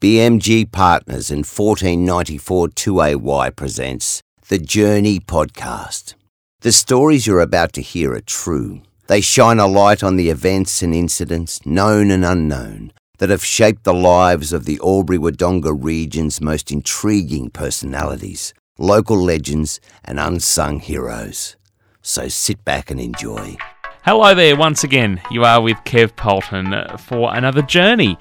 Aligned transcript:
BMG 0.00 0.72
Partners 0.72 1.30
and 1.30 1.44
1494 1.44 2.68
2AY 2.68 3.54
presents 3.54 4.22
the 4.48 4.56
Journey 4.56 5.20
Podcast. 5.20 6.14
The 6.60 6.72
stories 6.72 7.26
you're 7.26 7.42
about 7.42 7.74
to 7.74 7.82
hear 7.82 8.14
are 8.14 8.22
true. 8.22 8.80
They 9.08 9.20
shine 9.20 9.58
a 9.58 9.66
light 9.66 10.02
on 10.02 10.16
the 10.16 10.30
events 10.30 10.80
and 10.80 10.94
incidents, 10.94 11.66
known 11.66 12.10
and 12.10 12.24
unknown, 12.24 12.94
that 13.18 13.28
have 13.28 13.44
shaped 13.44 13.84
the 13.84 13.92
lives 13.92 14.54
of 14.54 14.64
the 14.64 14.80
Albury 14.82 15.18
Wodonga 15.18 15.76
region's 15.78 16.40
most 16.40 16.72
intriguing 16.72 17.50
personalities, 17.50 18.54
local 18.78 19.22
legends, 19.22 19.80
and 20.02 20.18
unsung 20.18 20.80
heroes. 20.80 21.56
So 22.00 22.28
sit 22.28 22.64
back 22.64 22.90
and 22.90 22.98
enjoy. 22.98 23.58
Hello 24.06 24.34
there, 24.34 24.56
once 24.56 24.82
again. 24.82 25.20
You 25.30 25.44
are 25.44 25.60
with 25.60 25.76
Kev 25.84 26.16
Polton 26.16 26.74
for 26.96 27.34
another 27.34 27.60
journey. 27.60 28.16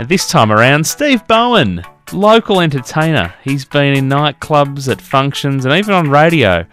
And 0.00 0.08
this 0.08 0.26
time 0.26 0.50
around, 0.50 0.86
Steve 0.86 1.28
Bowen, 1.28 1.84
local 2.10 2.62
entertainer. 2.62 3.34
He's 3.44 3.66
been 3.66 3.94
in 3.94 4.08
nightclubs, 4.08 4.90
at 4.90 4.98
functions, 4.98 5.66
and 5.66 5.74
even 5.74 5.92
on 5.92 6.08
radio 6.08 6.64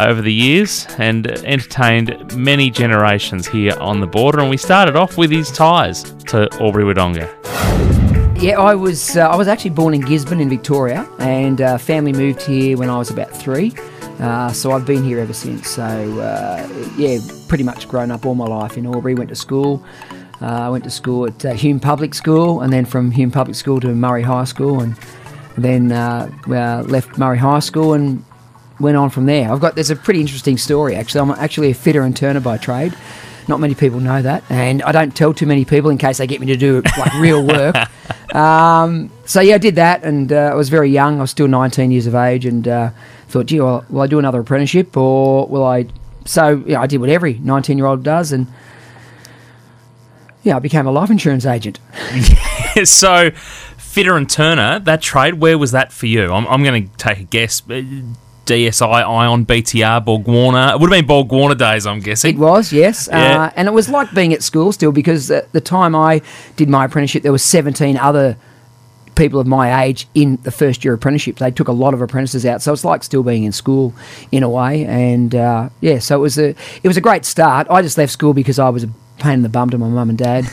over 0.00 0.22
the 0.22 0.32
years 0.32 0.86
and 0.96 1.26
entertained 1.26 2.34
many 2.34 2.70
generations 2.70 3.46
here 3.46 3.74
on 3.78 4.00
the 4.00 4.06
border. 4.06 4.40
And 4.40 4.48
we 4.48 4.56
started 4.56 4.96
off 4.96 5.18
with 5.18 5.30
his 5.30 5.52
ties 5.52 6.04
to 6.28 6.48
Albury 6.62 6.84
Wodonga. 6.84 7.28
Yeah, 8.42 8.58
I 8.58 8.74
was 8.74 9.18
uh, 9.18 9.28
I 9.28 9.36
was 9.36 9.48
actually 9.48 9.72
born 9.72 9.92
in 9.92 10.00
Gisborne 10.00 10.40
in 10.40 10.48
Victoria, 10.48 11.06
and 11.18 11.60
uh, 11.60 11.76
family 11.76 12.14
moved 12.14 12.40
here 12.40 12.78
when 12.78 12.88
I 12.88 12.96
was 12.96 13.10
about 13.10 13.36
three. 13.36 13.74
Uh, 14.18 14.50
so 14.50 14.72
I've 14.72 14.86
been 14.86 15.04
here 15.04 15.18
ever 15.18 15.34
since. 15.34 15.68
So 15.68 15.82
uh, 15.82 16.66
yeah, 16.96 17.18
pretty 17.48 17.64
much 17.64 17.86
grown 17.86 18.10
up 18.10 18.24
all 18.24 18.34
my 18.34 18.46
life 18.46 18.78
in 18.78 18.86
Albury. 18.86 19.14
Went 19.14 19.28
to 19.28 19.36
school. 19.36 19.84
Uh, 20.42 20.66
I 20.66 20.68
went 20.70 20.82
to 20.84 20.90
school 20.90 21.26
at 21.26 21.44
uh, 21.44 21.52
Hume 21.52 21.78
Public 21.78 22.14
School, 22.14 22.62
and 22.62 22.72
then 22.72 22.84
from 22.84 23.12
Hume 23.12 23.30
Public 23.30 23.54
School 23.54 23.78
to 23.80 23.94
Murray 23.94 24.22
High 24.22 24.44
School, 24.44 24.80
and 24.80 24.96
then 25.56 25.92
uh, 25.92 26.28
uh, 26.48 26.82
left 26.88 27.16
Murray 27.16 27.38
High 27.38 27.60
School 27.60 27.94
and 27.94 28.24
went 28.80 28.96
on 28.96 29.08
from 29.08 29.26
there. 29.26 29.52
I've 29.52 29.60
got 29.60 29.76
there's 29.76 29.90
a 29.90 29.96
pretty 29.96 30.20
interesting 30.20 30.58
story 30.58 30.96
actually. 30.96 31.20
I'm 31.20 31.30
actually 31.30 31.70
a 31.70 31.74
fitter 31.74 32.02
and 32.02 32.16
turner 32.16 32.40
by 32.40 32.58
trade. 32.58 32.92
Not 33.46 33.60
many 33.60 33.74
people 33.74 34.00
know 34.00 34.20
that, 34.20 34.42
and 34.50 34.82
I 34.82 34.90
don't 34.90 35.14
tell 35.14 35.32
too 35.32 35.46
many 35.46 35.64
people 35.64 35.90
in 35.90 35.98
case 35.98 36.18
they 36.18 36.26
get 36.26 36.40
me 36.40 36.46
to 36.48 36.56
do 36.56 36.82
like 36.98 37.14
real 37.14 37.46
work. 37.46 37.76
Um, 38.32 39.10
so 39.26 39.42
yeah, 39.42 39.56
I 39.56 39.58
did 39.58 39.74
that, 39.74 40.04
and 40.04 40.32
uh, 40.32 40.50
I 40.52 40.54
was 40.54 40.70
very 40.70 40.88
young. 40.90 41.18
I 41.18 41.20
was 41.20 41.30
still 41.30 41.48
19 41.48 41.90
years 41.90 42.06
of 42.06 42.14
age, 42.14 42.46
and 42.46 42.66
uh, 42.66 42.90
thought, 43.28 43.44
gee, 43.44 43.60
well, 43.60 43.84
will 43.90 44.00
I 44.00 44.06
do 44.06 44.18
another 44.18 44.40
apprenticeship, 44.40 44.96
or 44.96 45.46
will 45.48 45.64
I? 45.64 45.86
So 46.24 46.64
yeah, 46.66 46.80
I 46.80 46.86
did 46.86 46.98
what 46.98 47.10
every 47.10 47.34
19 47.34 47.76
year 47.76 47.86
old 47.86 48.02
does, 48.02 48.32
and 48.32 48.46
yeah, 50.42 50.56
I 50.56 50.58
became 50.58 50.86
a 50.86 50.92
life 50.92 51.10
insurance 51.10 51.46
agent. 51.46 51.78
so, 52.84 53.30
fitter 53.78 54.16
and 54.16 54.28
turner, 54.28 54.78
that 54.80 55.02
trade, 55.02 55.34
where 55.34 55.58
was 55.58 55.72
that 55.72 55.92
for 55.92 56.06
you? 56.06 56.32
I'm, 56.32 56.46
I'm 56.48 56.62
going 56.62 56.88
to 56.88 56.96
take 56.96 57.18
a 57.20 57.24
guess. 57.24 57.62
Uh, 57.68 57.82
DSI, 58.44 59.06
Ion, 59.06 59.46
BTR, 59.46 60.04
Borg 60.04 60.26
Warner. 60.26 60.72
It 60.72 60.80
would 60.80 60.90
have 60.90 60.98
been 60.98 61.06
Borg 61.06 61.30
Warner 61.30 61.54
days, 61.54 61.86
I'm 61.86 62.00
guessing. 62.00 62.34
It 62.34 62.38
was, 62.40 62.72
yes. 62.72 63.08
Yeah. 63.10 63.44
Uh, 63.44 63.50
and 63.54 63.68
it 63.68 63.70
was 63.70 63.88
like 63.88 64.12
being 64.14 64.32
at 64.32 64.42
school 64.42 64.72
still 64.72 64.90
because 64.90 65.30
at 65.30 65.52
the 65.52 65.60
time 65.60 65.94
I 65.94 66.22
did 66.56 66.68
my 66.68 66.86
apprenticeship, 66.86 67.22
there 67.22 67.30
were 67.30 67.38
17 67.38 67.96
other 67.96 68.36
people 69.14 69.38
of 69.38 69.46
my 69.46 69.84
age 69.84 70.08
in 70.14 70.36
the 70.42 70.50
first 70.50 70.84
year 70.84 70.94
apprenticeship. 70.94 71.36
They 71.36 71.50
took 71.50 71.68
a 71.68 71.72
lot 71.72 71.94
of 71.94 72.00
apprentices 72.00 72.44
out, 72.46 72.62
so 72.62 72.72
it's 72.72 72.84
like 72.84 73.02
still 73.04 73.22
being 73.22 73.44
in 73.44 73.52
school 73.52 73.94
in 74.30 74.42
a 74.42 74.48
way. 74.48 74.84
And 74.86 75.34
uh, 75.34 75.68
yeah, 75.80 75.98
so 75.98 76.16
it 76.16 76.20
was 76.20 76.38
a 76.38 76.48
it 76.82 76.88
was 76.88 76.96
a 76.96 77.00
great 77.00 77.24
start. 77.24 77.66
I 77.70 77.82
just 77.82 77.98
left 77.98 78.12
school 78.12 78.34
because 78.34 78.58
I 78.58 78.68
was 78.68 78.84
a 78.84 78.90
pain 79.22 79.34
in 79.34 79.42
the 79.42 79.48
bum 79.48 79.70
to 79.70 79.78
my 79.78 79.88
mum 79.88 80.08
and 80.08 80.18
dad, 80.18 80.50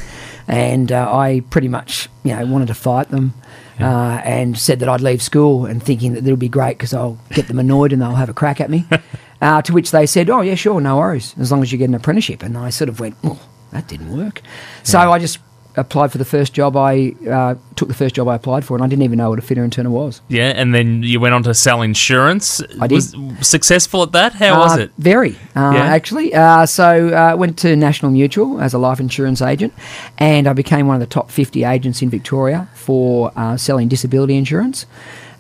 and 0.48 0.92
uh, 0.92 1.12
I 1.14 1.42
pretty 1.50 1.68
much 1.68 2.10
you 2.24 2.36
know 2.36 2.46
wanted 2.46 2.68
to 2.68 2.74
fight 2.74 3.10
them. 3.10 3.34
Uh, 3.80 4.20
and 4.26 4.58
said 4.58 4.80
that 4.82 4.90
I'd 4.90 5.00
leave 5.00 5.22
school 5.22 5.66
and 5.66 5.82
thinking 5.82 6.12
that 6.12 6.26
it'll 6.26 6.36
be 6.36 6.50
great 6.50 6.78
because 6.78 6.94
I'll 6.94 7.18
get 7.30 7.48
them 7.48 7.60
annoyed 7.60 7.94
and 7.94 8.02
they'll 8.02 8.12
have 8.16 8.28
a 8.28 8.34
crack 8.34 8.60
at 8.60 8.70
me. 8.70 8.86
uh, 9.42 9.62
to 9.62 9.72
which 9.72 9.92
they 9.92 10.06
said, 10.06 10.30
"Oh 10.30 10.42
yeah, 10.42 10.56
sure, 10.56 10.82
no 10.82 10.98
worries, 10.98 11.34
as 11.40 11.50
long 11.50 11.62
as 11.62 11.72
you 11.72 11.78
get 11.78 11.88
an 11.88 11.96
apprenticeship." 11.96 12.44
And 12.44 12.58
I 12.58 12.72
sort 12.72 12.90
of 12.90 13.00
went, 13.00 13.16
"Oh, 13.24 13.40
that 13.72 13.88
didn't 13.88 14.16
work." 14.18 14.42
So 14.84 15.00
I 15.00 15.18
just 15.18 15.40
applied 15.76 16.12
for 16.12 16.18
the 16.18 16.26
first 16.26 16.54
job 16.54 16.76
I 16.76 17.14
uh, 17.30 17.56
took 17.76 17.88
the 17.88 17.94
first 17.94 18.16
job 18.16 18.28
I 18.28 18.36
applied 18.36 18.66
for, 18.66 18.76
and 18.76 18.84
I 18.84 18.88
didn't 18.88 19.04
even 19.04 19.18
know 19.18 19.30
what 19.30 19.40
a 19.40 19.42
fitter 19.42 19.64
and 19.64 19.72
turner 19.72 19.90
was. 19.90 20.22
Yeah, 20.28 20.52
and 20.56 20.74
then 20.76 21.04
you 21.04 21.20
went 21.20 21.34
on 21.36 21.44
to 21.44 21.54
sell 21.54 21.82
insurance. 21.82 22.62
I 22.82 22.88
did. 22.88 22.96
Was 22.96 23.16
successful 23.42 24.04
at 24.04 24.12
that? 24.14 24.34
How 24.34 24.60
was 24.60 24.78
Uh, 24.78 24.82
it? 24.84 24.92
Very, 24.98 25.36
uh, 25.56 25.72
Yeah? 25.76 25.84
actually. 25.86 26.34
Uh, 26.34 26.66
so 26.66 27.10
I 27.10 27.32
uh, 27.34 27.38
went 27.38 27.58
to 27.60 27.76
National 27.76 28.12
Mutual 28.12 28.60
as 28.60 28.74
a 28.74 28.78
life 28.78 29.00
insurance 29.00 29.42
agent, 29.42 29.74
and 30.18 30.48
I 30.48 30.54
became 30.54 30.88
one 30.88 30.96
of 30.96 31.02
the 31.02 31.14
top 31.14 31.32
50 31.32 31.64
agents 31.64 32.02
in 32.02 32.10
Victoria 32.10 32.68
for 32.74 33.32
uh, 33.36 33.56
selling 33.58 33.88
disability 33.88 34.36
insurance 34.36 34.86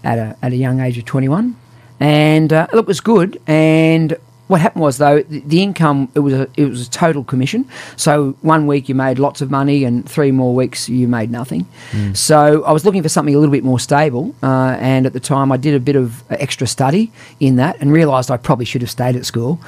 at 0.03 0.17
a, 0.17 0.35
at 0.41 0.53
a 0.53 0.55
young 0.55 0.79
age 0.79 0.97
of 0.97 1.05
21. 1.05 1.55
And 1.99 2.53
uh, 2.53 2.67
look, 2.71 2.83
it 2.85 2.87
was 2.87 3.01
good. 3.01 3.41
And 3.47 4.15
what 4.49 4.61
happened 4.61 4.81
was 4.81 4.97
though 4.97 5.21
the, 5.21 5.41
the 5.41 5.61
income 5.61 6.11
it 6.15 6.21
was 6.21 6.33
a 6.33 6.47
it 6.57 6.65
was 6.65 6.87
a 6.87 6.89
total 6.89 7.23
commission. 7.23 7.69
So 7.97 8.35
one 8.41 8.65
week 8.65 8.89
you 8.89 8.95
made 8.95 9.19
lots 9.19 9.41
of 9.41 9.51
money, 9.51 9.83
and 9.83 10.09
three 10.09 10.31
more 10.31 10.55
weeks 10.55 10.89
you 10.89 11.07
made 11.07 11.29
nothing. 11.29 11.67
So 12.15 12.63
I 12.63 12.71
was 12.71 12.83
looking 12.83 13.03
for 13.03 13.09
something 13.09 13.35
a 13.35 13.37
little 13.37 13.51
bit 13.51 13.63
more 13.63 13.79
stable. 13.79 14.33
Uh, 14.41 14.75
and 14.79 15.05
at 15.05 15.13
the 15.13 15.19
time, 15.19 15.51
I 15.51 15.57
did 15.57 15.75
a 15.75 15.79
bit 15.79 15.95
of 15.95 16.23
extra 16.31 16.65
study 16.65 17.11
in 17.39 17.57
that, 17.57 17.77
and 17.79 17.91
realised 17.93 18.31
I 18.31 18.37
probably 18.37 18.65
should 18.65 18.81
have 18.81 18.89
stayed 18.89 19.15
at 19.15 19.25
school. 19.25 19.61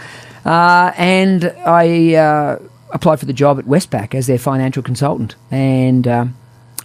Uh, 0.46 0.92
and 0.98 1.46
I 1.64 2.16
uh, 2.16 2.60
applied 2.90 3.20
for 3.20 3.28
the 3.28 3.34
job 3.34 3.60
at 3.60 3.66
Westpac 3.66 4.16
as 4.16 4.26
their 4.26 4.40
financial 4.40 4.82
consultant, 4.82 5.36
and 5.52 6.08
um, 6.08 6.36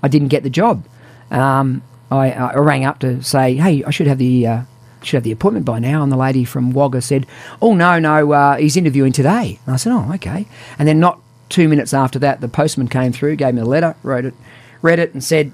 I 0.03 0.09
didn't 0.09 0.29
get 0.29 0.43
the 0.43 0.51
job. 0.51 0.85
Um, 1.31 1.83
I, 2.11 2.31
I 2.31 2.55
rang 2.57 2.85
up 2.85 2.99
to 2.99 3.23
say, 3.23 3.55
"Hey, 3.55 3.83
I 3.85 3.91
should 3.91 4.07
have 4.07 4.19
the 4.19 4.47
uh, 4.47 4.63
should 5.07 5.17
have 5.17 5.25
the 5.25 5.33
appointment 5.33 5.65
by 5.65 5.79
now." 5.79 6.03
And 6.03 6.11
the 6.11 6.17
lady 6.17 6.45
from 6.45 6.73
Wagga 6.73 7.01
said, 7.01 7.27
"Oh 7.63 7.75
no, 7.75 7.99
no, 7.99 8.33
uh, 8.33 8.57
he's 8.57 8.77
interviewing 8.77 9.13
today." 9.13 9.59
And 9.67 9.75
I 9.75 9.77
said, 9.77 9.93
"Oh, 9.93 10.11
okay." 10.15 10.47
And 10.79 10.87
then 10.87 11.01
not 11.01 11.21
two 11.49 11.69
minutes 11.69 11.95
after 11.95 12.19
that, 12.19 12.41
the 12.41 12.49
postman 12.49 12.89
came 12.89 13.13
through, 13.13 13.37
gave 13.37 13.55
me 13.55 13.63
a 13.63 13.65
letter, 13.65 13.95
wrote 14.03 14.25
it, 14.25 14.35
read 14.83 14.99
it, 14.99 15.13
and 15.15 15.23
said, 15.23 15.53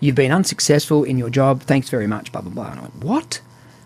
"You've 0.00 0.14
been 0.14 0.32
unsuccessful 0.32 1.04
in 1.04 1.18
your 1.18 1.30
job. 1.30 1.62
Thanks 1.62 1.88
very 1.88 2.06
much." 2.06 2.32
Blah 2.32 2.42
blah 2.42 2.52
blah. 2.52 2.70
And 2.70 2.78
I 2.80 2.82
went, 2.82 3.04
"What?" 3.04 3.40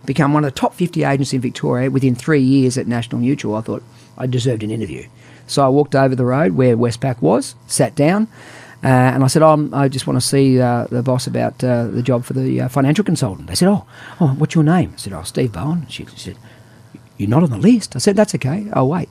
Become 0.05 0.33
one 0.33 0.45
of 0.45 0.55
the 0.55 0.61
top 0.61 0.73
50 0.75 1.03
agents 1.03 1.33
in 1.33 1.41
Victoria 1.41 1.91
within 1.91 2.15
three 2.15 2.41
years 2.41 2.79
at 2.79 2.87
National 2.87 3.21
Mutual. 3.21 3.57
I 3.57 3.61
thought 3.61 3.83
I 4.17 4.27
deserved 4.29 4.63
an 4.63 4.71
interview. 4.71 5.07
So 5.49 5.65
I 5.65 5.69
walked 5.69 5.97
over 5.97 6.15
the 6.15 6.25
road 6.25 6.53
where 6.53 6.77
Westpac 6.77 7.21
was, 7.21 7.57
sat 7.67 7.95
down, 7.97 8.29
uh, 8.87 8.89
and 8.89 9.25
I 9.25 9.27
said, 9.27 9.43
oh, 9.43 9.69
I 9.73 9.89
just 9.89 10.07
want 10.07 10.17
to 10.17 10.25
see 10.25 10.61
uh, 10.61 10.87
the 10.87 11.03
boss 11.03 11.27
about 11.27 11.63
uh, 11.65 11.89
the 11.89 12.05
job 12.05 12.25
for 12.25 12.35
the 12.35 12.61
uh, 12.61 12.69
financial 12.69 13.05
consultant. 13.05 13.49
They 13.49 13.57
said, 13.57 13.67
oh, 13.67 13.85
oh, 14.21 14.29
what's 14.39 14.55
your 14.55 14.63
name? 14.63 14.93
I 14.95 14.97
said, 14.97 15.13
oh, 15.13 15.25
Steve 15.25 15.51
Bowen. 15.51 15.89
She 15.89 16.07
said, 16.15 16.37
you're 17.19 17.29
not 17.29 17.43
on 17.43 17.51
the 17.51 17.59
list. 17.59 17.97
I 17.97 17.99
said, 17.99 18.15
that's 18.15 18.33
okay. 18.37 18.69
I'll 18.73 18.89
wait. 18.89 19.09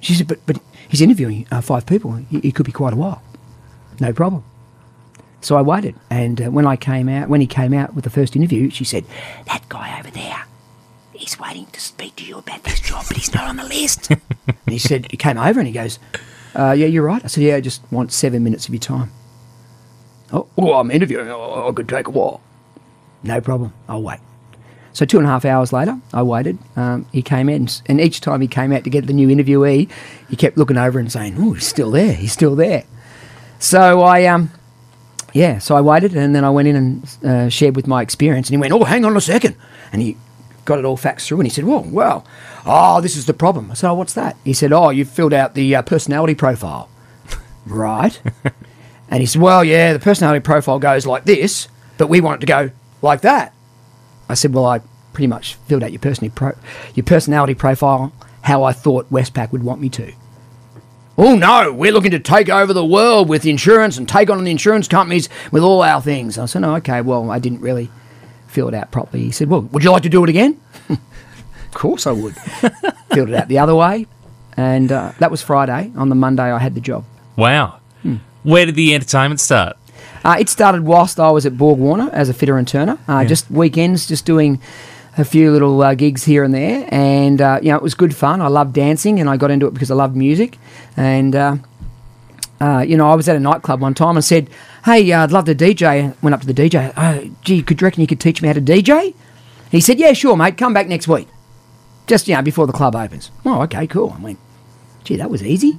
She 0.00 0.12
said, 0.12 0.28
but, 0.28 0.40
but 0.44 0.58
he's 0.90 1.00
interviewing 1.00 1.46
uh, 1.50 1.62
five 1.62 1.86
people. 1.86 2.22
It, 2.30 2.54
could 2.54 2.66
be 2.66 2.72
quite 2.72 2.92
a 2.92 2.96
while. 2.96 3.22
No 3.98 4.12
problem. 4.12 4.44
So 5.40 5.56
I 5.56 5.62
waited, 5.62 5.94
and 6.10 6.42
uh, 6.42 6.50
when 6.50 6.66
I 6.66 6.76
came 6.76 7.08
out, 7.08 7.30
when 7.30 7.40
he 7.40 7.46
came 7.46 7.72
out 7.72 7.94
with 7.94 8.04
the 8.04 8.10
first 8.10 8.36
interview, 8.36 8.68
she 8.70 8.84
said, 8.84 9.04
"That 9.46 9.66
guy 9.68 9.98
over 9.98 10.10
there, 10.10 10.44
he's 11.12 11.38
waiting 11.38 11.66
to 11.72 11.80
speak 11.80 12.16
to 12.16 12.24
you 12.24 12.38
about 12.38 12.64
this 12.64 12.80
job, 12.80 13.04
but 13.08 13.18
he's 13.18 13.32
not 13.34 13.44
on 13.44 13.56
the 13.56 13.64
list." 13.64 14.10
and 14.46 14.56
he 14.66 14.78
said, 14.78 15.06
he 15.10 15.18
came 15.18 15.36
over 15.36 15.60
and 15.60 15.66
he 15.66 15.72
goes, 15.72 15.98
uh, 16.54 16.72
"Yeah, 16.72 16.86
you're 16.86 17.04
right." 17.04 17.22
I 17.24 17.28
said, 17.28 17.44
"Yeah, 17.44 17.56
I 17.56 17.60
just 17.60 17.82
want 17.90 18.12
seven 18.12 18.42
minutes 18.44 18.66
of 18.66 18.74
your 18.74 18.80
time." 18.80 19.10
Oh, 20.32 20.46
oh 20.56 20.74
I'm 20.74 20.90
interviewing. 20.90 21.28
Oh, 21.28 21.68
I 21.68 21.72
could 21.72 21.88
take 21.88 22.08
a 22.08 22.10
while. 22.10 22.40
No 23.22 23.40
problem. 23.40 23.72
I'll 23.88 24.02
wait. 24.02 24.20
So 24.92 25.04
two 25.04 25.18
and 25.18 25.26
a 25.26 25.30
half 25.30 25.44
hours 25.44 25.72
later, 25.72 25.98
I 26.12 26.22
waited. 26.22 26.58
Um, 26.76 27.06
he 27.12 27.22
came 27.22 27.48
in, 27.48 27.68
and 27.86 28.00
each 28.00 28.20
time 28.20 28.40
he 28.40 28.48
came 28.48 28.72
out 28.72 28.84
to 28.84 28.90
get 28.90 29.06
the 29.06 29.12
new 29.12 29.28
interviewee, 29.28 29.90
he 30.28 30.36
kept 30.36 30.56
looking 30.56 30.76
over 30.78 30.98
and 30.98 31.10
saying, 31.10 31.36
"Oh, 31.38 31.54
he's 31.54 31.66
still 31.66 31.90
there. 31.90 32.12
He's 32.12 32.32
still 32.32 32.54
there." 32.54 32.84
So 33.58 34.02
I 34.02 34.26
um, 34.26 34.50
yeah, 35.34 35.58
so 35.58 35.74
I 35.74 35.80
waited 35.80 36.14
and 36.14 36.34
then 36.34 36.44
I 36.44 36.50
went 36.50 36.68
in 36.68 36.76
and 36.76 37.16
uh, 37.24 37.48
shared 37.48 37.74
with 37.74 37.88
my 37.88 38.02
experience. 38.02 38.48
And 38.48 38.54
he 38.54 38.60
went, 38.60 38.72
Oh, 38.72 38.84
hang 38.84 39.04
on 39.04 39.16
a 39.16 39.20
second. 39.20 39.56
And 39.92 40.00
he 40.00 40.16
got 40.64 40.78
it 40.78 40.84
all 40.84 40.96
faxed 40.96 41.26
through 41.26 41.40
and 41.40 41.46
he 41.46 41.50
said, 41.50 41.64
Well, 41.64 41.82
well, 41.82 42.26
oh, 42.64 43.00
this 43.00 43.16
is 43.16 43.26
the 43.26 43.34
problem. 43.34 43.70
I 43.70 43.74
said, 43.74 43.90
Oh, 43.90 43.94
what's 43.94 44.14
that? 44.14 44.36
He 44.44 44.52
said, 44.52 44.72
Oh, 44.72 44.90
you've 44.90 45.08
filled 45.08 45.32
out 45.32 45.54
the 45.54 45.74
uh, 45.74 45.82
personality 45.82 46.34
profile. 46.34 46.88
right. 47.66 48.20
and 49.10 49.20
he 49.20 49.26
said, 49.26 49.42
Well, 49.42 49.64
yeah, 49.64 49.92
the 49.92 49.98
personality 49.98 50.40
profile 50.42 50.78
goes 50.78 51.06
like 51.06 51.24
this, 51.24 51.68
but 51.98 52.08
we 52.08 52.20
want 52.20 52.38
it 52.38 52.46
to 52.46 52.50
go 52.50 52.70
like 53.02 53.20
that. 53.22 53.54
I 54.28 54.34
said, 54.34 54.54
Well, 54.54 54.66
I 54.66 54.80
pretty 55.12 55.28
much 55.28 55.54
filled 55.66 55.82
out 55.82 55.92
your, 55.92 56.00
personality 56.00 56.34
pro- 56.34 56.58
your 56.94 57.04
personality 57.04 57.54
profile 57.54 58.12
how 58.42 58.64
I 58.64 58.72
thought 58.72 59.10
Westpac 59.10 59.52
would 59.52 59.62
want 59.62 59.80
me 59.80 59.88
to. 59.90 60.12
Oh 61.16 61.36
no, 61.36 61.72
we're 61.72 61.92
looking 61.92 62.10
to 62.10 62.18
take 62.18 62.48
over 62.48 62.72
the 62.72 62.84
world 62.84 63.28
with 63.28 63.46
insurance 63.46 63.96
and 63.96 64.08
take 64.08 64.28
on 64.28 64.42
the 64.42 64.50
insurance 64.50 64.88
companies 64.88 65.28
with 65.52 65.62
all 65.62 65.82
our 65.82 66.02
things. 66.02 66.36
I 66.36 66.46
said, 66.46 66.62
no, 66.62 66.74
okay, 66.76 67.00
well, 67.00 67.30
I 67.30 67.38
didn't 67.38 67.60
really 67.60 67.88
fill 68.54 68.68
it 68.68 68.74
out 68.74 68.90
properly. 68.92 69.24
He 69.24 69.30
said, 69.32 69.48
well, 69.50 69.62
would 69.72 69.82
you 69.84 69.90
like 69.90 70.04
to 70.04 70.08
do 70.08 70.22
it 70.22 70.30
again? 70.30 70.58
of 70.88 70.98
course 71.74 72.06
I 72.06 72.12
would. 72.12 72.34
Filled 73.12 73.28
it 73.30 73.34
out 73.34 73.48
the 73.48 73.58
other 73.58 73.74
way. 73.74 74.06
And 74.56 74.90
uh, 74.92 75.12
that 75.18 75.30
was 75.32 75.42
Friday. 75.42 75.92
On 75.96 76.08
the 76.08 76.14
Monday, 76.14 76.44
I 76.50 76.58
had 76.58 76.74
the 76.74 76.80
job. 76.80 77.04
Wow. 77.36 77.80
Where 78.44 78.66
did 78.66 78.74
the 78.76 78.94
entertainment 78.94 79.40
start? 79.40 79.76
Uh, 80.22 80.36
it 80.38 80.48
started 80.48 80.82
whilst 80.84 81.18
I 81.18 81.30
was 81.30 81.46
at 81.46 81.56
Borg 81.58 81.78
Warner 81.78 82.10
as 82.12 82.28
a 82.28 82.34
fitter 82.34 82.56
and 82.58 82.68
turner. 82.68 82.98
Uh, 83.08 83.20
Yeah. 83.20 83.24
Just 83.24 83.50
weekends, 83.50 84.06
just 84.06 84.24
doing 84.26 84.60
a 85.16 85.24
few 85.24 85.50
little 85.50 85.82
uh, 85.82 85.94
gigs 85.94 86.24
here 86.24 86.44
and 86.44 86.52
there, 86.52 86.86
and 86.90 87.40
uh, 87.40 87.58
you 87.62 87.70
know 87.70 87.76
it 87.76 87.82
was 87.82 87.94
good 87.94 88.14
fun. 88.14 88.40
I 88.42 88.48
loved 88.48 88.74
dancing, 88.74 89.18
and 89.20 89.30
I 89.30 89.36
got 89.38 89.50
into 89.50 89.66
it 89.66 89.72
because 89.74 89.90
I 89.90 89.94
loved 89.94 90.14
music. 90.16 90.58
And 90.96 91.34
uh, 92.60 92.84
you 92.86 92.96
know, 92.96 93.10
I 93.10 93.14
was 93.14 93.28
at 93.28 93.36
a 93.36 93.40
nightclub 93.40 93.80
one 93.80 93.94
time 93.94 94.16
and 94.16 94.24
said, 94.24 94.48
"Hey, 94.84 95.10
uh, 95.12 95.24
I'd 95.24 95.32
love 95.32 95.44
to 95.46 95.54
DJ." 95.54 96.14
Went 96.22 96.34
up 96.34 96.40
to 96.42 96.46
the 96.46 96.54
DJ. 96.54 96.92
Oh, 96.96 97.30
gee, 97.42 97.62
could 97.62 97.80
you 97.80 97.84
reckon 97.84 98.00
you 98.00 98.06
could 98.06 98.20
teach 98.20 98.40
me 98.42 98.48
how 98.48 98.54
to 98.54 98.60
DJ? 98.60 99.14
He 99.70 99.80
said, 99.80 99.98
"Yeah, 99.98 100.12
sure, 100.12 100.36
mate. 100.36 100.56
Come 100.56 100.72
back 100.72 100.86
next 100.86 101.08
week, 101.08 101.28
just 102.06 102.28
you 102.28 102.34
know 102.34 102.42
before 102.42 102.66
the 102.66 102.72
club 102.72 102.94
opens." 102.94 103.30
Oh, 103.44 103.62
okay, 103.62 103.86
cool. 103.86 104.14
I 104.16 104.22
went, 104.22 104.38
"Gee, 105.02 105.16
that 105.16 105.30
was 105.30 105.42
easy." 105.42 105.78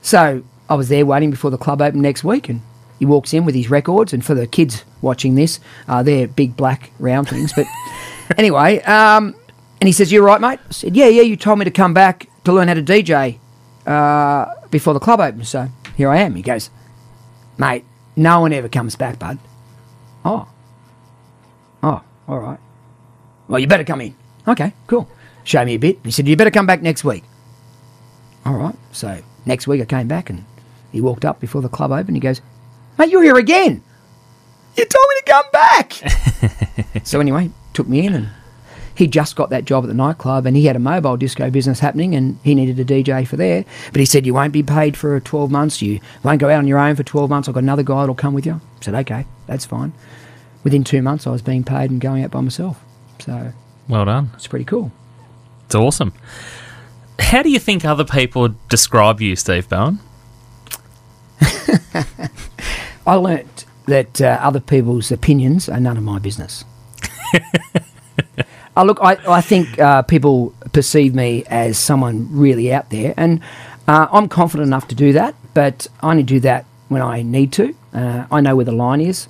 So 0.00 0.42
I 0.68 0.74
was 0.74 0.88
there 0.88 1.04
waiting 1.04 1.30
before 1.30 1.50
the 1.50 1.58
club 1.58 1.82
opened 1.82 2.02
next 2.02 2.24
week, 2.24 2.48
and 2.48 2.62
he 2.98 3.04
walks 3.04 3.34
in 3.34 3.44
with 3.44 3.54
his 3.54 3.68
records. 3.70 4.12
And 4.12 4.24
for 4.24 4.34
the 4.34 4.46
kids 4.46 4.84
watching 5.02 5.34
this, 5.34 5.60
uh, 5.88 6.02
they're 6.02 6.26
big 6.26 6.56
black 6.56 6.90
round 6.98 7.28
things. 7.28 7.52
But 7.52 7.66
anyway, 8.38 8.80
um, 8.82 9.34
and 9.80 9.86
he 9.88 9.92
says, 9.92 10.10
"You're 10.10 10.24
right, 10.24 10.40
mate?" 10.40 10.58
I 10.68 10.72
said, 10.72 10.96
"Yeah, 10.96 11.08
yeah. 11.08 11.22
You 11.22 11.36
told 11.36 11.58
me 11.58 11.66
to 11.66 11.70
come 11.70 11.92
back 11.92 12.28
to 12.44 12.52
learn 12.52 12.68
how 12.68 12.74
to 12.74 12.82
DJ 12.82 13.38
uh, 13.86 14.46
before 14.70 14.94
the 14.94 15.00
club 15.00 15.20
opens, 15.20 15.50
so 15.50 15.68
here 16.02 16.10
I 16.10 16.18
am." 16.18 16.34
He 16.34 16.42
goes, 16.42 16.70
"Mate, 17.58 17.84
no 18.16 18.40
one 18.40 18.52
ever 18.52 18.68
comes 18.68 18.96
back, 18.96 19.18
bud." 19.18 19.38
Oh, 20.24 20.48
oh, 21.82 22.02
all 22.28 22.38
right. 22.38 22.58
Well, 23.48 23.60
you 23.60 23.66
better 23.66 23.84
come 23.84 24.00
in. 24.00 24.14
Okay, 24.46 24.72
cool. 24.86 25.08
Show 25.44 25.64
me 25.64 25.74
a 25.74 25.78
bit. 25.78 25.98
He 26.04 26.10
said, 26.10 26.26
"You 26.26 26.36
better 26.36 26.50
come 26.50 26.66
back 26.66 26.82
next 26.82 27.04
week." 27.04 27.24
All 28.44 28.54
right. 28.54 28.74
So 28.90 29.22
next 29.46 29.66
week 29.68 29.80
I 29.80 29.84
came 29.84 30.08
back 30.08 30.30
and 30.30 30.44
he 30.90 31.00
walked 31.00 31.24
up 31.24 31.38
before 31.40 31.62
the 31.62 31.68
club 31.68 31.92
opened. 31.92 32.16
He 32.16 32.20
goes, 32.20 32.40
"Mate, 32.98 33.10
you're 33.10 33.22
here 33.22 33.38
again. 33.38 33.82
You 34.76 34.84
told 34.84 35.06
me 35.08 35.14
to 35.20 35.32
come 35.32 35.48
back." 35.52 37.04
so 37.06 37.20
anyway, 37.20 37.50
took 37.72 37.88
me 37.88 38.06
in 38.06 38.14
and 38.14 38.28
he 38.94 39.06
just 39.06 39.36
got 39.36 39.50
that 39.50 39.64
job 39.64 39.84
at 39.84 39.88
the 39.88 39.94
nightclub 39.94 40.46
and 40.46 40.56
he 40.56 40.66
had 40.66 40.76
a 40.76 40.80
mobile 40.80 41.16
disco 41.16 41.50
business 41.50 41.80
happening 41.80 42.14
and 42.14 42.38
he 42.44 42.54
needed 42.54 42.78
a 42.78 42.84
DJ 42.84 43.26
for 43.26 43.36
there. 43.36 43.64
But 43.92 44.00
he 44.00 44.04
said, 44.06 44.26
You 44.26 44.34
won't 44.34 44.52
be 44.52 44.62
paid 44.62 44.96
for 44.96 45.18
12 45.20 45.50
months. 45.50 45.80
You 45.82 46.00
won't 46.22 46.40
go 46.40 46.48
out 46.50 46.58
on 46.58 46.66
your 46.66 46.78
own 46.78 46.94
for 46.96 47.02
12 47.02 47.30
months. 47.30 47.48
I've 47.48 47.54
got 47.54 47.62
another 47.62 47.82
guy 47.82 48.00
that'll 48.00 48.14
come 48.14 48.34
with 48.34 48.46
you. 48.46 48.54
I 48.80 48.84
said, 48.84 48.94
Okay, 48.94 49.26
that's 49.46 49.64
fine. 49.64 49.92
Within 50.64 50.84
two 50.84 51.02
months, 51.02 51.26
I 51.26 51.30
was 51.30 51.42
being 51.42 51.64
paid 51.64 51.90
and 51.90 52.00
going 52.00 52.22
out 52.22 52.30
by 52.30 52.40
myself. 52.40 52.80
So 53.18 53.52
Well 53.88 54.04
done. 54.04 54.30
it's 54.34 54.46
pretty 54.46 54.64
cool. 54.64 54.92
It's 55.66 55.74
awesome. 55.74 56.12
How 57.18 57.42
do 57.42 57.50
you 57.50 57.58
think 57.58 57.84
other 57.84 58.04
people 58.04 58.54
describe 58.68 59.20
you, 59.20 59.36
Steve 59.36 59.68
Bowen? 59.68 60.00
I 63.06 63.14
learnt 63.14 63.64
that 63.86 64.20
uh, 64.20 64.38
other 64.40 64.60
people's 64.60 65.10
opinions 65.10 65.68
are 65.68 65.80
none 65.80 65.96
of 65.96 66.02
my 66.04 66.18
business. 66.18 66.64
uh, 68.76 68.84
look, 68.84 68.98
I, 69.02 69.18
I 69.28 69.40
think 69.40 69.78
uh, 69.78 70.02
people 70.02 70.54
perceive 70.72 71.14
me 71.14 71.44
as 71.46 71.78
someone 71.78 72.28
really 72.30 72.72
out 72.72 72.90
there, 72.90 73.14
and 73.16 73.40
uh, 73.86 74.08
I'm 74.10 74.28
confident 74.28 74.66
enough 74.66 74.88
to 74.88 74.94
do 74.94 75.12
that, 75.12 75.34
but 75.54 75.86
I 76.00 76.10
only 76.10 76.22
do 76.22 76.40
that 76.40 76.64
when 76.88 77.02
I 77.02 77.22
need 77.22 77.52
to. 77.54 77.74
Uh, 77.92 78.26
I 78.30 78.40
know 78.40 78.56
where 78.56 78.64
the 78.64 78.72
line 78.72 79.00
is. 79.00 79.28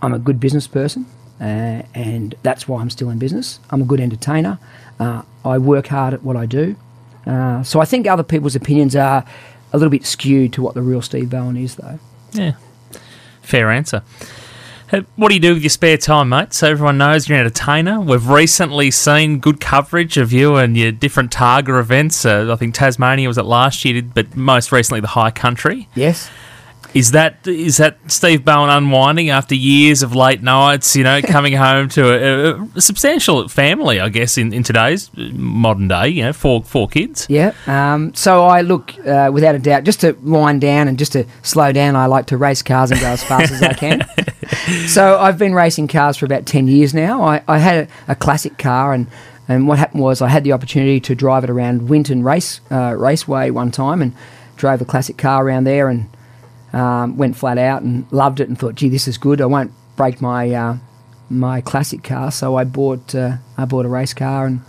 I'm 0.00 0.12
a 0.12 0.18
good 0.18 0.40
business 0.40 0.66
person, 0.66 1.06
uh, 1.40 1.82
and 1.94 2.34
that's 2.42 2.66
why 2.66 2.80
I'm 2.80 2.90
still 2.90 3.10
in 3.10 3.18
business. 3.18 3.60
I'm 3.70 3.82
a 3.82 3.84
good 3.84 4.00
entertainer. 4.00 4.58
I 5.44 5.58
work 5.58 5.88
hard 5.88 6.14
at 6.14 6.22
what 6.22 6.36
I 6.36 6.46
do. 6.46 6.76
So 7.64 7.80
I 7.80 7.84
think 7.84 8.06
other 8.06 8.22
people's 8.22 8.54
opinions 8.54 8.94
are 8.94 9.24
a 9.72 9.76
little 9.76 9.90
bit 9.90 10.06
skewed 10.06 10.52
to 10.52 10.62
what 10.62 10.74
the 10.74 10.82
real 10.82 11.02
Steve 11.02 11.30
Bowen 11.30 11.56
is, 11.56 11.74
though. 11.74 11.98
Yeah. 12.32 12.52
Fair 13.42 13.70
answer. 13.70 14.02
Uh, 14.92 15.00
What 15.16 15.28
do 15.28 15.34
you 15.34 15.40
do 15.40 15.54
with 15.54 15.62
your 15.62 15.70
spare 15.70 15.96
time, 15.96 16.28
mate? 16.28 16.52
So 16.52 16.68
everyone 16.68 16.98
knows 16.98 17.28
you're 17.28 17.38
an 17.38 17.46
entertainer. 17.46 18.00
We've 18.00 18.28
recently 18.28 18.90
seen 18.90 19.38
good 19.38 19.60
coverage 19.60 20.16
of 20.18 20.32
you 20.32 20.56
and 20.56 20.76
your 20.76 20.92
different 20.92 21.30
Targa 21.32 21.80
events. 21.80 22.24
Uh, 22.24 22.52
I 22.52 22.56
think 22.56 22.74
Tasmania 22.74 23.26
was 23.28 23.38
it 23.38 23.44
last 23.44 23.84
year, 23.84 24.02
but 24.02 24.36
most 24.36 24.70
recently 24.70 25.00
the 25.00 25.08
High 25.08 25.30
Country. 25.30 25.88
Yes. 25.94 26.30
Is 26.94 27.12
that 27.12 27.46
is 27.46 27.78
that 27.78 27.96
Steve 28.08 28.44
Bowen 28.44 28.68
unwinding 28.68 29.30
after 29.30 29.54
years 29.54 30.02
of 30.02 30.14
late 30.14 30.42
nights? 30.42 30.94
You 30.94 31.04
know, 31.04 31.22
coming 31.26 31.54
home 31.54 31.88
to 31.90 32.02
a, 32.12 32.62
a 32.76 32.80
substantial 32.82 33.48
family, 33.48 33.98
I 33.98 34.10
guess, 34.10 34.36
in, 34.36 34.52
in 34.52 34.62
today's 34.62 35.10
modern 35.16 35.88
day. 35.88 36.08
You 36.08 36.24
know, 36.24 36.32
four 36.34 36.62
four 36.62 36.88
kids. 36.88 37.26
Yeah. 37.30 37.54
Um, 37.66 38.12
so 38.12 38.44
I 38.44 38.60
look, 38.60 38.92
uh, 39.06 39.30
without 39.32 39.54
a 39.54 39.58
doubt, 39.58 39.84
just 39.84 40.02
to 40.02 40.12
wind 40.20 40.60
down 40.60 40.86
and 40.86 40.98
just 40.98 41.12
to 41.12 41.24
slow 41.42 41.72
down, 41.72 41.96
I 41.96 42.04
like 42.04 42.26
to 42.26 42.36
race 42.36 42.60
cars 42.60 42.90
and 42.90 43.00
go 43.00 43.06
as 43.06 43.24
fast 43.24 43.50
as 43.52 43.62
I 43.62 43.72
can. 43.72 44.06
So 44.86 45.18
I've 45.18 45.38
been 45.38 45.54
racing 45.54 45.88
cars 45.88 46.16
for 46.16 46.26
about 46.26 46.46
10 46.46 46.66
years 46.68 46.92
now. 46.92 47.22
I, 47.22 47.42
I 47.48 47.58
had 47.58 47.88
a, 48.08 48.12
a 48.12 48.14
classic 48.14 48.58
car, 48.58 48.92
and, 48.92 49.06
and 49.48 49.66
what 49.66 49.78
happened 49.78 50.02
was 50.02 50.20
I 50.20 50.28
had 50.28 50.44
the 50.44 50.52
opportunity 50.52 51.00
to 51.00 51.14
drive 51.14 51.44
it 51.44 51.50
around 51.50 51.88
Winton 51.88 52.22
Race 52.22 52.60
uh, 52.70 52.94
Raceway 52.96 53.50
one 53.50 53.70
time 53.70 54.02
and 54.02 54.14
drove 54.56 54.78
the 54.78 54.84
classic 54.84 55.16
car 55.16 55.44
around 55.44 55.64
there 55.64 55.88
and 55.88 56.08
um, 56.72 57.16
went 57.16 57.36
flat 57.36 57.58
out 57.58 57.82
and 57.82 58.10
loved 58.12 58.40
it 58.40 58.48
and 58.48 58.58
thought, 58.58 58.74
gee, 58.74 58.88
this 58.88 59.08
is 59.08 59.18
good. 59.18 59.40
I 59.40 59.46
won't 59.46 59.72
break 59.96 60.20
my 60.20 60.50
uh, 60.50 60.76
my 61.30 61.60
classic 61.60 62.02
car, 62.02 62.30
so 62.30 62.56
I 62.56 62.64
bought 62.64 63.14
uh, 63.14 63.36
I 63.56 63.64
bought 63.64 63.86
a 63.86 63.88
race 63.88 64.14
car 64.14 64.46
and 64.46 64.60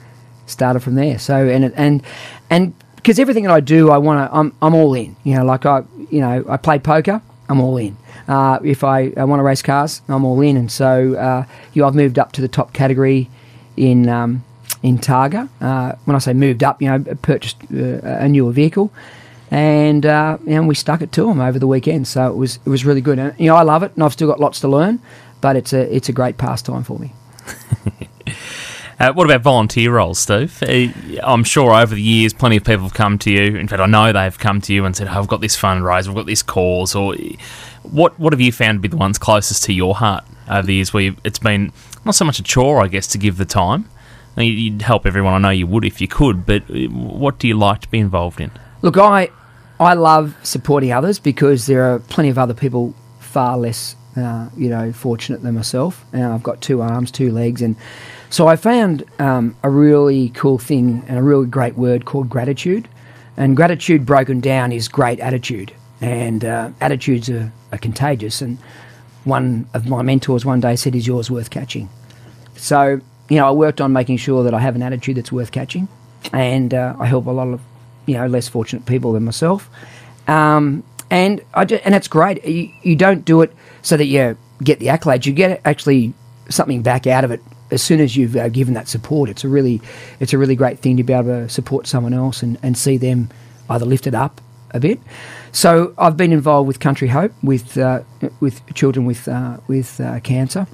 started 0.45 0.81
from 0.81 0.95
there. 0.95 1.19
So 1.19 1.47
and 1.47 1.73
and 1.75 2.03
and 2.49 2.73
because 2.95 3.19
everything 3.19 3.43
that 3.43 3.51
I 3.51 3.59
do, 3.59 3.89
I 3.91 3.97
want 3.97 4.29
to. 4.29 4.35
I'm 4.35 4.55
I'm 4.61 4.73
all 4.73 4.93
in. 4.93 5.15
You 5.23 5.35
know, 5.35 5.45
like 5.45 5.65
I 5.65 5.83
you 6.09 6.19
know 6.19 6.45
I 6.47 6.57
play 6.57 6.79
poker. 6.79 7.21
I'm 7.49 7.59
all 7.59 7.77
in. 7.77 7.97
Uh, 8.27 8.59
if 8.63 8.83
I, 8.83 9.11
I 9.17 9.25
want 9.25 9.39
to 9.39 9.43
race 9.43 9.61
cars, 9.61 10.01
I'm 10.07 10.23
all 10.25 10.39
in. 10.41 10.57
And 10.57 10.71
so 10.71 11.15
uh, 11.15 11.45
you 11.73 11.85
I've 11.85 11.95
moved 11.95 12.17
up 12.19 12.31
to 12.33 12.41
the 12.41 12.47
top 12.47 12.73
category 12.73 13.29
in 13.75 14.07
um, 14.09 14.43
in 14.81 14.97
Targa. 14.97 15.49
Uh, 15.61 15.95
when 16.05 16.15
I 16.15 16.19
say 16.19 16.33
moved 16.33 16.63
up, 16.63 16.81
you 16.81 16.89
know, 16.89 17.15
purchased 17.21 17.57
uh, 17.73 17.99
a 18.03 18.27
newer 18.27 18.51
vehicle, 18.51 18.91
and 19.51 20.05
uh, 20.05 20.37
and 20.47 20.67
we 20.67 20.75
stuck 20.75 21.01
it 21.01 21.11
to 21.13 21.25
them 21.25 21.39
over 21.39 21.59
the 21.59 21.67
weekend. 21.67 22.07
So 22.07 22.31
it 22.31 22.35
was 22.35 22.59
it 22.65 22.69
was 22.69 22.85
really 22.85 23.01
good. 23.01 23.19
And 23.19 23.33
you 23.39 23.47
know, 23.47 23.55
I 23.55 23.63
love 23.63 23.83
it, 23.83 23.93
and 23.95 24.03
I've 24.03 24.13
still 24.13 24.27
got 24.27 24.39
lots 24.39 24.59
to 24.61 24.67
learn, 24.67 24.99
but 25.41 25.55
it's 25.55 25.73
a 25.73 25.93
it's 25.95 26.09
a 26.09 26.13
great 26.13 26.37
pastime 26.37 26.83
for 26.83 26.99
me. 26.99 27.13
Uh, 29.03 29.11
what 29.11 29.25
about 29.25 29.41
volunteer 29.41 29.91
roles, 29.91 30.17
Steve? 30.17 30.63
Uh, 30.63 30.87
I'm 31.23 31.43
sure 31.43 31.73
over 31.73 31.93
the 31.93 32.01
years, 32.01 32.31
plenty 32.31 32.55
of 32.55 32.63
people 32.63 32.83
have 32.83 32.93
come 32.93 33.19
to 33.19 33.29
you. 33.29 33.57
In 33.57 33.67
fact, 33.67 33.81
I 33.81 33.85
know 33.85 34.13
they've 34.13 34.39
come 34.39 34.61
to 34.61 34.73
you 34.73 34.85
and 34.85 34.95
said, 34.95 35.09
oh, 35.09 35.19
"I've 35.19 35.27
got 35.27 35.41
this 35.41 35.59
fundraiser, 35.59 36.07
I've 36.07 36.15
got 36.15 36.25
this 36.25 36.41
cause." 36.41 36.95
Or 36.95 37.13
what? 37.83 38.17
What 38.17 38.31
have 38.31 38.39
you 38.39 38.53
found 38.53 38.77
to 38.77 38.79
be 38.79 38.87
the 38.87 38.95
ones 38.95 39.17
closest 39.17 39.65
to 39.65 39.73
your 39.73 39.93
heart 39.95 40.23
over 40.49 40.65
the 40.65 40.75
years, 40.75 40.93
where 40.93 41.13
it's 41.25 41.37
been 41.37 41.73
not 42.05 42.15
so 42.15 42.23
much 42.23 42.39
a 42.39 42.43
chore, 42.43 42.81
I 42.81 42.87
guess, 42.87 43.07
to 43.07 43.17
give 43.17 43.35
the 43.35 43.43
time. 43.43 43.89
You'd 44.37 44.81
help 44.81 45.05
everyone. 45.05 45.33
I 45.33 45.37
know 45.37 45.49
you 45.49 45.67
would 45.67 45.83
if 45.83 45.99
you 45.99 46.07
could, 46.07 46.45
but 46.45 46.63
uh, 46.69 46.87
what 46.87 47.39
do 47.39 47.49
you 47.49 47.57
like 47.57 47.81
to 47.81 47.89
be 47.89 47.99
involved 47.99 48.39
in? 48.39 48.51
Look, 48.81 48.97
I 48.97 49.31
I 49.81 49.95
love 49.95 50.37
supporting 50.43 50.93
others 50.93 51.19
because 51.19 51.65
there 51.65 51.93
are 51.93 51.99
plenty 51.99 52.29
of 52.29 52.37
other 52.37 52.53
people 52.53 52.95
far 53.19 53.57
less, 53.57 53.97
uh, 54.15 54.47
you 54.55 54.69
know, 54.69 54.93
fortunate 54.93 55.43
than 55.43 55.55
myself. 55.55 56.05
And 56.13 56.23
I've 56.23 56.43
got 56.43 56.61
two 56.61 56.81
arms, 56.81 57.11
two 57.11 57.33
legs, 57.33 57.61
and 57.61 57.75
so 58.33 58.47
I 58.47 58.55
found 58.55 59.03
um, 59.19 59.55
a 59.61 59.69
really 59.69 60.29
cool 60.29 60.57
thing 60.57 61.05
and 61.07 61.19
a 61.19 61.21
really 61.21 61.45
great 61.45 61.75
word 61.77 62.05
called 62.05 62.31
gratitude. 62.31 62.89
And 63.37 63.55
gratitude 63.55 64.07
broken 64.07 64.39
down 64.39 64.71
is 64.71 64.87
great 64.87 65.19
attitude, 65.19 65.71
and 66.01 66.43
uh, 66.43 66.71
attitudes 66.81 67.29
are, 67.29 67.51
are 67.71 67.77
contagious. 67.77 68.41
And 68.41 68.57
one 69.23 69.67
of 69.75 69.87
my 69.87 70.01
mentors 70.01 70.45
one 70.45 70.61
day 70.61 70.75
said, 70.75 70.95
"Is 70.95 71.05
yours 71.05 71.29
worth 71.29 71.51
catching?" 71.51 71.89
So, 72.55 72.99
you 73.29 73.37
know, 73.37 73.47
I 73.47 73.51
worked 73.51 73.79
on 73.79 73.93
making 73.93 74.17
sure 74.17 74.43
that 74.43 74.53
I 74.55 74.59
have 74.59 74.75
an 74.75 74.81
attitude 74.81 75.17
that's 75.17 75.31
worth 75.31 75.51
catching, 75.51 75.87
and 76.31 76.73
uh, 76.73 76.95
I 76.99 77.05
help 77.05 77.27
a 77.27 77.31
lot 77.31 77.49
of, 77.49 77.61
you 78.07 78.15
know, 78.15 78.25
less 78.25 78.47
fortunate 78.47 78.87
people 78.87 79.13
than 79.13 79.25
myself. 79.25 79.69
Um, 80.27 80.83
and 81.11 81.39
I 81.53 81.65
ju- 81.65 81.81
and 81.85 81.93
it's 81.93 82.07
great. 82.07 82.43
You, 82.43 82.71
you 82.81 82.95
don't 82.95 83.25
do 83.25 83.43
it 83.43 83.53
so 83.83 83.95
that 83.95 84.05
you 84.05 84.35
get 84.63 84.79
the 84.79 84.87
accolades. 84.87 85.27
You 85.27 85.33
get 85.33 85.61
actually 85.65 86.15
something 86.49 86.81
back 86.81 87.05
out 87.05 87.23
of 87.23 87.29
it 87.29 87.41
as 87.73 87.81
soon 87.81 87.99
as 87.99 88.15
you've 88.15 88.35
uh, 88.35 88.49
given 88.49 88.73
that 88.75 88.87
support. 88.87 89.29
It's 89.29 89.43
a 89.43 89.49
really, 89.49 89.81
it's 90.19 90.33
a 90.33 90.37
really 90.37 90.55
great 90.55 90.79
thing 90.79 90.97
to 90.97 91.03
be 91.03 91.13
able 91.13 91.25
to 91.25 91.49
support 91.49 91.87
someone 91.87 92.13
else 92.13 92.43
and, 92.43 92.57
and 92.63 92.77
see 92.77 92.97
them 92.97 93.29
either 93.69 93.85
lifted 93.85 94.15
up 94.15 94.39
a 94.71 94.79
bit. 94.79 94.99
So 95.51 95.93
I've 95.97 96.17
been 96.17 96.31
involved 96.31 96.67
with 96.67 96.79
Country 96.79 97.07
Hope 97.07 97.31
with 97.43 97.77
uh, 97.77 98.01
with 98.39 98.61
children 98.73 99.05
with 99.05 99.27
uh, 99.27 99.57
with 99.67 99.99
uh, 99.99 100.19
cancer. 100.19 100.67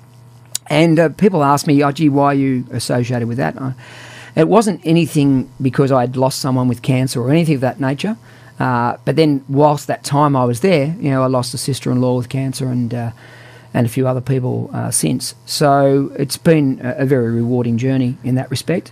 And 0.67 0.99
uh, 0.99 1.09
people 1.09 1.43
ask 1.43 1.65
me, 1.65 1.83
oh, 1.83 1.91
gee, 1.91 2.09
why 2.09 2.25
are 2.27 2.35
you 2.35 2.65
associated 2.71 3.27
with 3.27 3.37
that? 3.37 3.57
Uh, 3.57 3.71
it 4.35 4.47
wasn't 4.47 4.81
anything 4.85 5.51
because 5.59 5.91
I'd 5.91 6.15
lost 6.15 6.39
someone 6.39 6.67
with 6.67 6.81
cancer 6.83 7.19
or 7.19 7.31
anything 7.31 7.55
of 7.55 7.61
that 7.61 7.79
nature. 7.79 8.17
Uh, 8.59 8.97
but 9.03 9.15
then, 9.15 9.43
whilst 9.49 9.87
that 9.87 10.03
time 10.03 10.35
I 10.35 10.45
was 10.45 10.59
there, 10.59 10.95
you 10.99 11.09
know, 11.09 11.23
I 11.23 11.27
lost 11.27 11.53
a 11.53 11.57
sister-in-law 11.57 12.17
with 12.17 12.29
cancer 12.29 12.67
and 12.67 12.93
and 13.73 13.85
a 13.85 13.89
few 13.89 14.07
other 14.07 14.21
people 14.21 14.69
uh, 14.73 14.91
since. 14.91 15.35
So 15.45 16.11
it's 16.17 16.37
been 16.37 16.79
a, 16.81 17.05
very 17.05 17.31
rewarding 17.31 17.77
journey 17.77 18.17
in 18.23 18.35
that 18.35 18.49
respect. 18.49 18.91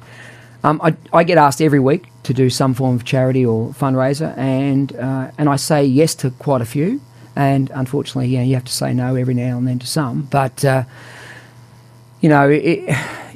Um, 0.63 0.79
I, 0.83 0.95
I 1.13 1.23
get 1.23 1.37
asked 1.37 1.61
every 1.61 1.79
week 1.79 2.05
to 2.23 2.33
do 2.33 2.49
some 2.49 2.73
form 2.73 2.95
of 2.95 3.05
charity 3.05 3.45
or 3.45 3.69
fundraiser, 3.69 4.37
and 4.37 4.95
uh, 4.95 5.31
and 5.37 5.49
I 5.49 5.55
say 5.55 5.85
yes 5.85 6.15
to 6.15 6.31
quite 6.31 6.61
a 6.61 6.65
few. 6.65 7.01
and 7.35 7.69
unfortunately, 7.75 8.27
yeah, 8.27 8.41
you 8.41 8.55
have 8.55 8.65
to 8.65 8.73
say 8.73 8.93
no 8.93 9.15
every 9.15 9.35
now 9.35 9.57
and 9.57 9.67
then 9.67 9.79
to 9.79 9.87
some. 9.87 10.23
But 10.23 10.65
uh, 10.65 10.83
you 12.21 12.29
know, 12.29 12.49
it, 12.49 12.83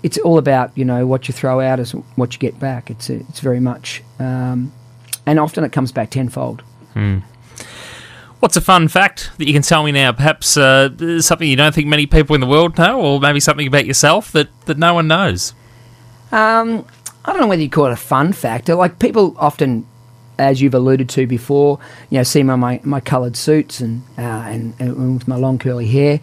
it's 0.04 0.18
all 0.18 0.38
about 0.38 0.76
you 0.76 0.86
know 0.86 1.06
what 1.06 1.28
you 1.28 1.34
throw 1.34 1.60
out 1.62 1.80
is 1.80 1.92
what 1.92 2.34
you 2.34 2.40
get 2.40 2.60
back. 2.60 2.90
It's 2.90 3.10
it's 3.10 3.40
very 3.40 3.60
much, 3.60 4.04
um, 4.20 4.72
and 5.26 5.40
often 5.40 5.64
it 5.64 5.72
comes 5.72 5.92
back 5.92 6.10
tenfold. 6.10 6.64
What's 8.42 8.58
a 8.58 8.62
fun 8.62 8.88
fact 8.88 9.30
that 9.38 9.46
you 9.46 9.54
can 9.54 9.62
tell 9.62 9.84
me 9.84 9.92
now? 9.92 10.12
Perhaps 10.14 10.58
uh, 10.58 11.22
something 11.22 11.48
you 11.48 11.56
don't 11.56 11.76
think 11.76 11.88
many 11.88 12.08
people 12.08 12.34
in 12.34 12.42
the 12.42 12.48
world 12.48 12.76
know, 12.76 13.00
or 13.00 13.20
maybe 13.20 13.40
something 13.40 13.68
about 13.68 13.86
yourself 13.86 14.32
that, 14.32 14.50
that 14.66 14.80
no 14.80 14.96
one 14.96 15.08
knows. 15.08 15.54
Um, 16.32 16.84
I 17.24 17.34
don't 17.34 17.42
know 17.42 17.48
whether 17.48 17.62
you 17.62 17.70
call 17.70 17.86
it 17.86 17.92
a 17.92 17.96
fun 17.96 18.34
fact. 18.34 18.68
Like 18.68 18.98
people 18.98 19.36
often, 19.38 19.86
as 20.40 20.60
you've 20.60 20.74
alluded 20.74 21.08
to 21.10 21.28
before, 21.28 21.78
you 22.10 22.18
know, 22.18 22.24
see 22.24 22.42
my 22.42 22.56
my, 22.56 22.82
my 22.84 23.00
coloured 23.00 23.38
suits 23.38 23.80
and, 23.80 24.02
uh, 24.18 24.22
and 24.22 24.74
and 24.80 25.14
with 25.20 25.28
my 25.28 25.36
long 25.36 25.60
curly 25.60 25.88
hair. 25.88 26.20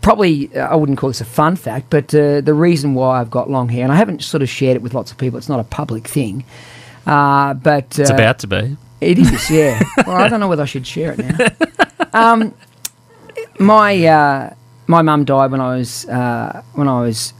Probably, 0.00 0.54
uh, 0.56 0.68
I 0.68 0.76
wouldn't 0.76 0.96
call 0.98 1.10
this 1.10 1.20
a 1.20 1.24
fun 1.24 1.56
fact, 1.56 1.86
but 1.90 2.14
uh, 2.14 2.40
the 2.40 2.54
reason 2.54 2.94
why 2.94 3.20
I've 3.20 3.30
got 3.30 3.50
long 3.50 3.68
hair, 3.68 3.82
and 3.82 3.92
I 3.92 3.96
haven't 3.96 4.22
sort 4.22 4.42
of 4.42 4.48
shared 4.48 4.76
it 4.76 4.82
with 4.82 4.94
lots 4.94 5.10
of 5.10 5.18
people. 5.18 5.38
It's 5.38 5.48
not 5.48 5.58
a 5.58 5.64
public 5.64 6.06
thing, 6.06 6.44
uh, 7.04 7.54
but 7.54 7.98
It's 7.98 8.10
uh, 8.10 8.14
about 8.14 8.38
to 8.40 8.46
be. 8.46 8.76
It 9.02 9.18
is, 9.18 9.50
yeah. 9.50 9.82
well, 10.06 10.16
I 10.16 10.28
don't 10.28 10.40
know 10.40 10.48
whether 10.48 10.62
I 10.62 10.66
should 10.66 10.86
share 10.86 11.12
it 11.12 11.18
now. 11.18 11.46
Um, 12.14 12.54
my 13.58 14.06
uh, 14.06 14.54
my 14.86 15.02
mum 15.02 15.24
died 15.24 15.50
when 15.50 15.60
I 15.60 15.76
was 15.76 16.06
uh, 16.08 16.62
when 16.74 16.88
I 16.88 17.00
was 17.00 17.32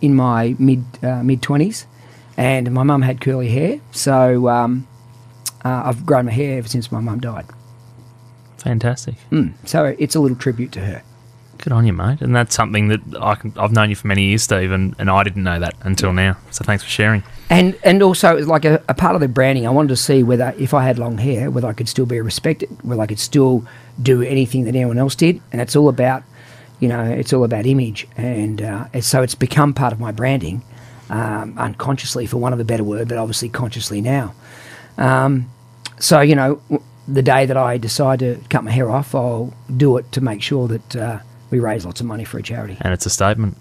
in 0.00 0.14
my 0.14 0.54
mid 0.58 0.84
uh, 1.02 1.22
mid 1.22 1.42
twenties, 1.42 1.86
and 2.36 2.72
my 2.72 2.82
mum 2.82 3.02
had 3.02 3.20
curly 3.20 3.48
hair, 3.48 3.80
so 3.92 4.48
um, 4.48 4.86
uh, 5.64 5.82
I've 5.84 6.06
grown 6.06 6.26
my 6.26 6.32
hair 6.32 6.58
ever 6.58 6.68
since 6.68 6.90
my 6.90 7.00
mum 7.00 7.20
died. 7.20 7.46
Fantastic. 8.58 9.14
Mm. 9.30 9.52
So 9.64 9.94
it's 9.98 10.14
a 10.14 10.20
little 10.20 10.36
tribute 10.36 10.72
to 10.72 10.80
her. 10.80 11.02
Good 11.66 11.72
on 11.72 11.84
you, 11.84 11.92
mate. 11.92 12.20
And 12.20 12.32
that's 12.32 12.54
something 12.54 12.86
that 12.90 13.00
I 13.20 13.34
can, 13.34 13.52
I've 13.56 13.72
known 13.72 13.90
you 13.90 13.96
for 13.96 14.06
many 14.06 14.22
years, 14.22 14.44
Steve, 14.44 14.70
and, 14.70 14.94
and 15.00 15.10
I 15.10 15.24
didn't 15.24 15.42
know 15.42 15.58
that 15.58 15.74
until 15.80 16.12
now. 16.12 16.36
So 16.52 16.62
thanks 16.62 16.84
for 16.84 16.88
sharing. 16.88 17.24
And 17.50 17.76
and 17.82 18.04
also 18.04 18.38
like 18.38 18.64
a, 18.64 18.80
a 18.88 18.94
part 18.94 19.16
of 19.16 19.20
the 19.20 19.26
branding. 19.26 19.66
I 19.66 19.70
wanted 19.70 19.88
to 19.88 19.96
see 19.96 20.22
whether 20.22 20.54
if 20.56 20.72
I 20.72 20.84
had 20.84 20.96
long 20.96 21.18
hair, 21.18 21.50
whether 21.50 21.66
I 21.66 21.72
could 21.72 21.88
still 21.88 22.06
be 22.06 22.20
respected, 22.20 22.68
whether 22.84 23.02
I 23.02 23.08
could 23.08 23.18
still 23.18 23.66
do 24.00 24.22
anything 24.22 24.62
that 24.66 24.76
anyone 24.76 24.96
else 24.96 25.16
did. 25.16 25.40
And 25.50 25.60
it's 25.60 25.74
all 25.74 25.88
about, 25.88 26.22
you 26.78 26.86
know, 26.86 27.02
it's 27.02 27.32
all 27.32 27.42
about 27.42 27.66
image. 27.66 28.06
And 28.16 28.62
uh, 28.62 29.00
so 29.00 29.22
it's 29.22 29.34
become 29.34 29.74
part 29.74 29.92
of 29.92 29.98
my 29.98 30.12
branding, 30.12 30.62
um, 31.10 31.58
unconsciously, 31.58 32.26
for 32.26 32.36
one 32.36 32.52
of 32.52 32.58
the 32.60 32.64
better 32.64 32.84
word, 32.84 33.08
but 33.08 33.18
obviously 33.18 33.48
consciously 33.48 34.00
now. 34.00 34.36
Um, 34.98 35.50
so 35.98 36.20
you 36.20 36.36
know, 36.36 36.62
the 37.08 37.22
day 37.22 37.44
that 37.44 37.56
I 37.56 37.76
decide 37.76 38.20
to 38.20 38.40
cut 38.50 38.62
my 38.62 38.70
hair 38.70 38.88
off, 38.88 39.16
I'll 39.16 39.52
do 39.76 39.96
it 39.96 40.12
to 40.12 40.20
make 40.20 40.42
sure 40.42 40.68
that 40.68 40.94
uh, 40.94 41.18
we 41.50 41.60
raise 41.60 41.84
lots 41.84 42.00
of 42.00 42.06
money 42.06 42.24
for 42.24 42.38
a 42.38 42.42
charity. 42.42 42.76
And 42.80 42.92
it's 42.92 43.06
a 43.06 43.10
statement. 43.10 43.56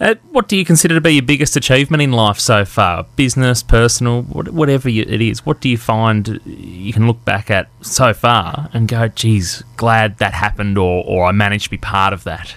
Uh, 0.00 0.14
what 0.30 0.46
do 0.46 0.56
you 0.56 0.64
consider 0.64 0.94
to 0.94 1.00
be 1.00 1.14
your 1.14 1.22
biggest 1.22 1.56
achievement 1.56 2.02
in 2.02 2.12
life 2.12 2.38
so 2.38 2.64
far? 2.64 3.04
Business, 3.16 3.62
personal, 3.62 4.22
whatever 4.22 4.88
it 4.88 5.20
is. 5.20 5.44
What 5.44 5.60
do 5.60 5.68
you 5.68 5.76
find 5.76 6.40
you 6.44 6.92
can 6.92 7.06
look 7.06 7.24
back 7.24 7.50
at 7.50 7.68
so 7.80 8.14
far 8.14 8.70
and 8.72 8.86
go, 8.86 9.08
geez, 9.08 9.64
glad 9.76 10.18
that 10.18 10.34
happened 10.34 10.78
or, 10.78 11.04
or 11.04 11.24
I 11.24 11.32
managed 11.32 11.64
to 11.64 11.70
be 11.70 11.78
part 11.78 12.12
of 12.12 12.24
that? 12.24 12.54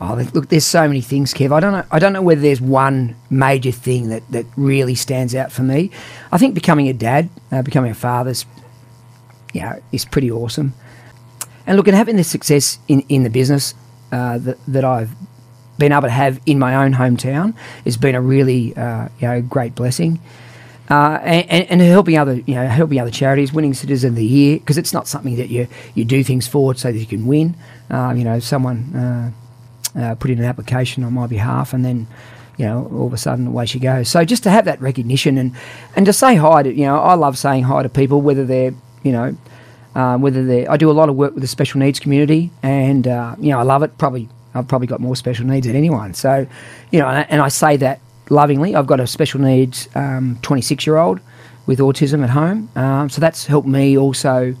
Oh, 0.00 0.14
look, 0.32 0.48
there's 0.48 0.64
so 0.64 0.88
many 0.88 1.02
things, 1.02 1.34
Kev. 1.34 1.52
I 1.52 1.60
don't 1.60 1.72
know. 1.72 1.84
I 1.90 1.98
don't 1.98 2.14
know 2.14 2.22
whether 2.22 2.40
there's 2.40 2.60
one 2.60 3.16
major 3.28 3.70
thing 3.70 4.08
that, 4.08 4.26
that 4.30 4.46
really 4.56 4.94
stands 4.94 5.34
out 5.34 5.52
for 5.52 5.62
me. 5.62 5.90
I 6.32 6.38
think 6.38 6.54
becoming 6.54 6.88
a 6.88 6.94
dad, 6.94 7.28
uh, 7.52 7.60
becoming 7.60 7.90
a 7.90 7.94
father's, 7.94 8.46
you 9.52 9.60
know, 9.60 9.80
is 9.92 10.06
pretty 10.06 10.30
awesome. 10.30 10.72
And 11.70 11.76
look, 11.76 11.86
and 11.86 11.96
having 11.96 12.16
the 12.16 12.24
success 12.24 12.80
in, 12.88 13.02
in 13.08 13.22
the 13.22 13.30
business 13.30 13.74
uh, 14.10 14.38
that, 14.38 14.58
that 14.66 14.84
I've 14.84 15.14
been 15.78 15.92
able 15.92 16.02
to 16.02 16.10
have 16.10 16.40
in 16.44 16.58
my 16.58 16.74
own 16.74 16.94
hometown 16.94 17.54
has 17.84 17.96
been 17.96 18.16
a 18.16 18.20
really, 18.20 18.76
uh, 18.76 19.08
you 19.20 19.28
know, 19.28 19.40
great 19.40 19.76
blessing. 19.76 20.18
Uh, 20.90 21.20
and, 21.22 21.70
and, 21.70 21.80
helping 21.80 22.18
other, 22.18 22.34
you 22.40 22.56
know, 22.56 22.66
helping 22.66 22.98
other 22.98 23.12
charities, 23.12 23.52
winning 23.52 23.72
Citizen 23.72 24.08
of 24.08 24.16
the 24.16 24.24
Year, 24.24 24.58
because 24.58 24.78
it's 24.78 24.92
not 24.92 25.06
something 25.06 25.36
that 25.36 25.48
you, 25.48 25.68
you 25.94 26.04
do 26.04 26.24
things 26.24 26.48
for 26.48 26.74
so 26.74 26.90
that 26.90 26.98
you 26.98 27.06
can 27.06 27.24
win. 27.24 27.54
Uh, 27.88 28.14
you 28.16 28.24
know, 28.24 28.40
someone 28.40 28.92
uh, 28.96 29.30
uh, 29.96 30.14
put 30.16 30.32
in 30.32 30.40
an 30.40 30.46
application 30.46 31.04
on 31.04 31.12
my 31.12 31.28
behalf, 31.28 31.72
and 31.72 31.84
then 31.84 32.08
you 32.56 32.64
know 32.64 32.90
all 32.92 33.06
of 33.06 33.12
a 33.12 33.16
sudden 33.16 33.46
away 33.46 33.66
she 33.66 33.78
goes. 33.78 34.08
So 34.08 34.24
just 34.24 34.42
to 34.42 34.50
have 34.50 34.64
that 34.64 34.80
recognition 34.80 35.38
and 35.38 35.54
and 35.94 36.04
to 36.06 36.12
say 36.12 36.34
hi 36.34 36.64
to 36.64 36.74
you 36.74 36.86
know 36.86 36.98
I 36.98 37.14
love 37.14 37.38
saying 37.38 37.62
hi 37.62 37.84
to 37.84 37.88
people 37.88 38.22
whether 38.22 38.44
they're 38.44 38.74
you 39.04 39.12
know 39.12 39.36
uh, 39.94 40.16
whether 40.18 40.44
they 40.44 40.66
I 40.66 40.76
do 40.76 40.90
a 40.90 40.92
lot 40.92 41.08
of 41.08 41.16
work 41.16 41.34
with 41.34 41.42
the 41.42 41.48
special 41.48 41.80
needs 41.80 42.00
community, 42.00 42.50
and 42.62 43.06
uh, 43.06 43.36
you 43.38 43.50
know 43.50 43.58
I 43.58 43.62
love 43.62 43.82
it. 43.82 43.96
Probably 43.98 44.28
I've 44.54 44.68
probably 44.68 44.86
got 44.86 45.00
more 45.00 45.16
special 45.16 45.46
needs 45.46 45.66
than 45.66 45.76
anyone. 45.76 46.14
So 46.14 46.46
you 46.90 46.98
know, 46.98 47.08
and 47.08 47.18
I, 47.18 47.22
and 47.22 47.42
I 47.42 47.48
say 47.48 47.76
that 47.78 48.00
lovingly. 48.28 48.74
I've 48.74 48.86
got 48.86 49.00
a 49.00 49.06
special 49.06 49.40
needs 49.40 49.88
26 49.94 50.86
year 50.86 50.96
old 50.96 51.20
with 51.66 51.78
autism 51.78 52.22
at 52.22 52.30
home, 52.30 52.70
um, 52.76 53.08
so 53.08 53.20
that's 53.20 53.46
helped 53.46 53.68
me 53.68 53.96
also 53.96 54.54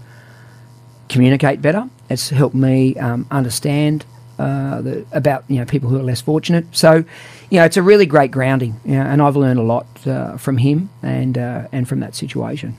communicate 1.08 1.60
better. 1.60 1.88
It's 2.08 2.30
helped 2.30 2.54
me 2.54 2.96
um, 2.96 3.26
understand 3.30 4.04
uh, 4.40 4.80
the, 4.80 5.06
about 5.12 5.44
you 5.48 5.58
know 5.58 5.66
people 5.66 5.90
who 5.90 5.98
are 5.98 6.02
less 6.02 6.22
fortunate. 6.22 6.64
So, 6.72 7.04
you 7.50 7.58
know, 7.58 7.64
it's 7.64 7.76
a 7.76 7.82
really 7.82 8.06
great 8.06 8.30
grounding, 8.30 8.80
you 8.86 8.94
know, 8.94 9.02
and 9.02 9.20
I've 9.20 9.36
learned 9.36 9.60
a 9.60 9.62
lot 9.62 9.86
uh, 10.06 10.38
from 10.38 10.56
him 10.56 10.88
and 11.02 11.36
uh, 11.36 11.68
and 11.72 11.86
from 11.86 12.00
that 12.00 12.14
situation. 12.14 12.74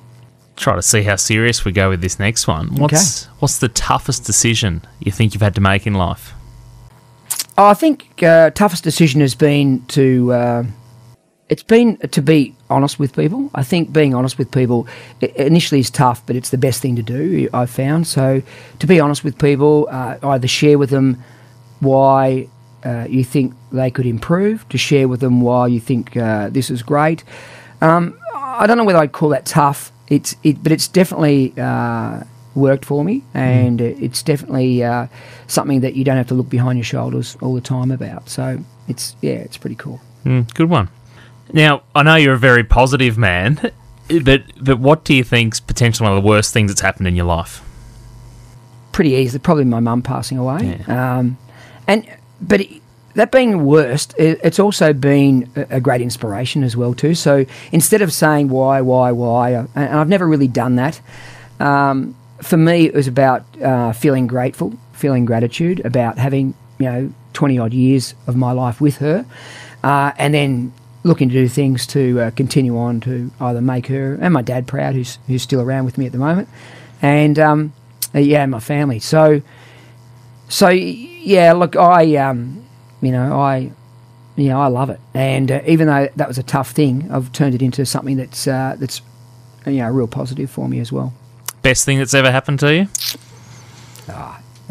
Try 0.62 0.76
to 0.76 0.82
see 0.84 1.02
how 1.02 1.16
serious 1.16 1.66
we 1.66 1.72
go 1.72 1.90
with 1.90 2.02
this 2.02 2.20
next 2.20 2.48
one. 2.48 2.68
What's 2.76 3.26
what's 3.40 3.58
the 3.58 3.68
toughest 3.68 4.26
decision 4.26 4.84
you 5.00 5.12
think 5.12 5.34
you've 5.34 5.42
had 5.42 5.56
to 5.56 5.62
make 5.62 5.88
in 5.88 5.96
life? 5.96 6.34
Oh, 7.58 7.66
I 7.66 7.74
think 7.74 8.22
uh, 8.22 8.52
toughest 8.52 8.84
decision 8.84 9.22
has 9.22 9.34
been 9.34 9.84
to 9.88 10.32
uh, 10.32 10.64
it's 11.50 11.64
been 11.64 11.98
to 11.98 12.22
be 12.22 12.54
honest 12.70 13.00
with 13.00 13.16
people. 13.16 13.50
I 13.56 13.64
think 13.64 13.92
being 13.92 14.14
honest 14.14 14.38
with 14.38 14.52
people 14.52 14.88
initially 15.20 15.80
is 15.80 15.90
tough, 15.90 16.24
but 16.28 16.36
it's 16.36 16.52
the 16.52 16.60
best 16.60 16.80
thing 16.80 16.96
to 16.96 17.02
do. 17.02 17.50
I've 17.56 17.72
found 17.72 18.06
so 18.06 18.44
to 18.78 18.86
be 18.86 19.00
honest 19.00 19.24
with 19.24 19.40
people, 19.40 19.88
uh, 19.90 20.20
either 20.22 20.48
share 20.48 20.78
with 20.78 20.92
them 20.92 21.24
why 21.80 22.48
uh, 22.86 23.08
you 23.10 23.24
think 23.24 23.56
they 23.72 23.90
could 23.90 24.06
improve, 24.06 24.70
to 24.70 24.78
share 24.78 25.08
with 25.08 25.22
them 25.22 25.42
why 25.42 25.66
you 25.66 25.80
think 25.80 26.16
uh, 26.16 26.50
this 26.50 26.70
is 26.70 26.84
great. 26.84 27.24
Um, 27.82 28.16
I 28.62 28.68
don't 28.68 28.78
know 28.78 28.84
whether 28.84 29.00
I'd 29.00 29.12
call 29.12 29.30
that 29.30 29.48
tough. 29.48 29.92
It's 30.08 30.36
it, 30.44 30.62
but 30.62 30.72
it's 30.72 30.88
definitely 30.88 31.52
uh, 31.58 32.22
worked 32.54 32.86
for 32.86 33.04
me, 33.04 33.24
and 33.34 33.82
it's 33.82 34.22
definitely 34.22 34.84
uh, 34.84 35.08
something 35.48 35.82
that 35.82 35.96
you 35.96 36.04
don't 36.04 36.18
have 36.18 36.28
to 36.28 36.36
look 36.36 36.48
behind 36.48 36.78
your 36.78 36.84
shoulders 36.84 37.36
all 37.42 37.56
the 37.56 37.62
time 37.62 37.90
about. 37.90 38.30
So 38.30 38.64
it's 38.88 39.16
yeah, 39.22 39.34
it's 39.34 39.58
pretty 39.58 39.78
cool. 39.78 40.00
Mm, 40.26 40.54
good 40.54 40.70
one. 40.70 40.90
Now, 41.52 41.82
I 41.96 42.04
know 42.04 42.16
you're 42.18 42.36
a 42.36 42.40
very 42.40 42.64
positive 42.64 43.18
man, 43.18 43.72
but 44.24 44.44
but 44.64 44.78
what 44.78 45.06
do 45.06 45.16
you 45.16 45.24
think's 45.24 45.60
potentially 45.60 46.08
one 46.08 46.16
of 46.16 46.24
the 46.24 46.30
worst 46.30 46.54
things 46.54 46.70
that's 46.70 46.82
happened 46.82 47.08
in 47.08 47.16
your 47.16 47.26
life? 47.26 47.64
Pretty 48.92 49.12
easily, 49.12 49.40
probably 49.40 49.66
my 49.66 49.80
mum 49.80 50.04
passing 50.04 50.38
away. 50.38 50.84
Um, 50.88 51.40
and 51.88 52.06
but 52.40 52.62
it, 52.62 52.81
that 53.16 53.32
being 53.32 53.52
the 53.52 53.58
worst, 53.58 54.14
it's 54.18 54.60
also 54.60 54.94
been 54.94 55.50
a, 55.56 55.82
great 55.82 56.02
inspiration 56.02 56.64
as 56.64 56.78
well 56.78 56.94
too. 56.94 57.16
So 57.16 57.46
instead 57.72 58.02
of 58.02 58.14
saying 58.14 58.50
why, 58.50 58.82
why, 58.82 59.12
why, 59.12 59.52
and 59.52 59.70
I've 59.76 60.10
never 60.10 60.28
really 60.28 60.48
done 60.48 60.76
that. 60.76 61.02
Um, 61.60 62.16
for 62.42 62.58
me, 62.58 62.86
it 62.86 62.94
was 62.94 63.08
about 63.08 63.44
uh, 63.62 63.94
feeling 63.94 64.28
grateful, 64.28 64.74
feeling 64.94 65.26
gratitude 65.26 65.86
about 65.86 66.18
having 66.18 66.54
you 66.80 66.86
know 66.86 67.14
twenty 67.34 67.60
odd 67.60 67.74
years 67.74 68.16
of 68.28 68.36
my 68.36 68.52
life 68.52 68.82
with 68.82 68.98
her, 68.98 69.26
uh, 69.84 70.12
and 70.18 70.34
then 70.34 70.74
looking 71.04 71.30
to 71.30 71.34
do 71.34 71.48
things 71.48 71.88
to 71.88 72.20
uh, 72.20 72.32
continue 72.32 72.78
on 72.78 73.00
to 73.02 73.32
either 73.40 73.62
make 73.62 73.88
her 73.88 74.16
and 74.22 74.34
my 74.34 74.42
dad 74.42 74.68
proud, 74.68 74.96
who's 74.96 75.20
who's 75.28 75.42
still 75.42 75.62
around 75.62 75.86
with 75.86 75.98
me 75.98 76.06
at 76.06 76.12
the 76.12 76.18
moment, 76.18 76.50
and 77.02 77.38
um, 77.38 77.74
yeah, 78.14 78.46
my 78.46 78.60
family. 78.60 79.00
So, 79.00 79.42
so 80.50 80.70
yeah, 80.70 81.54
look, 81.54 81.76
I 81.76 82.16
um, 82.16 82.61
you 83.02 83.12
know, 83.12 83.40
I 83.40 83.72
you 84.36 84.48
know, 84.50 84.62
I 84.62 84.68
love 84.68 84.90
it, 84.90 85.00
and 85.14 85.52
uh, 85.52 85.62
even 85.68 85.88
though 85.88 86.08
that 86.16 86.28
was 86.28 86.38
a 86.38 86.44
tough 86.44 86.72
thing, 86.72 87.12
I've 87.12 87.32
turned 87.32 87.54
it 87.56 87.62
into 87.62 87.86
something 87.86 88.18
that's 88.18 88.48
uh, 88.48 88.76
that's 88.80 89.02
you 89.66 89.74
know 89.74 89.90
real 89.90 90.08
positive 90.08 90.50
for 90.50 90.68
me 90.68 90.80
as 90.80 90.92
well. 90.92 91.14
Best 91.62 91.86
thing 91.86 91.98
that's 91.98 92.14
ever 92.14 92.32
happened 92.32 92.60
to 92.60 92.74
you? 92.74 92.88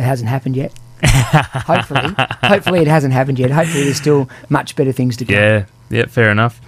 It 0.01 0.05
hasn't 0.05 0.31
happened 0.31 0.57
yet. 0.57 0.73
hopefully, 1.05 2.15
hopefully 2.43 2.81
it 2.81 2.87
hasn't 2.87 3.13
happened 3.13 3.39
yet. 3.39 3.51
Hopefully, 3.51 3.85
there's 3.85 3.99
still 3.99 4.31
much 4.49 4.75
better 4.75 4.93
things 4.93 5.15
to 5.19 5.27
go. 5.27 5.35
Yeah, 5.35 5.65
yeah, 5.91 6.07
fair 6.07 6.31
enough. 6.31 6.59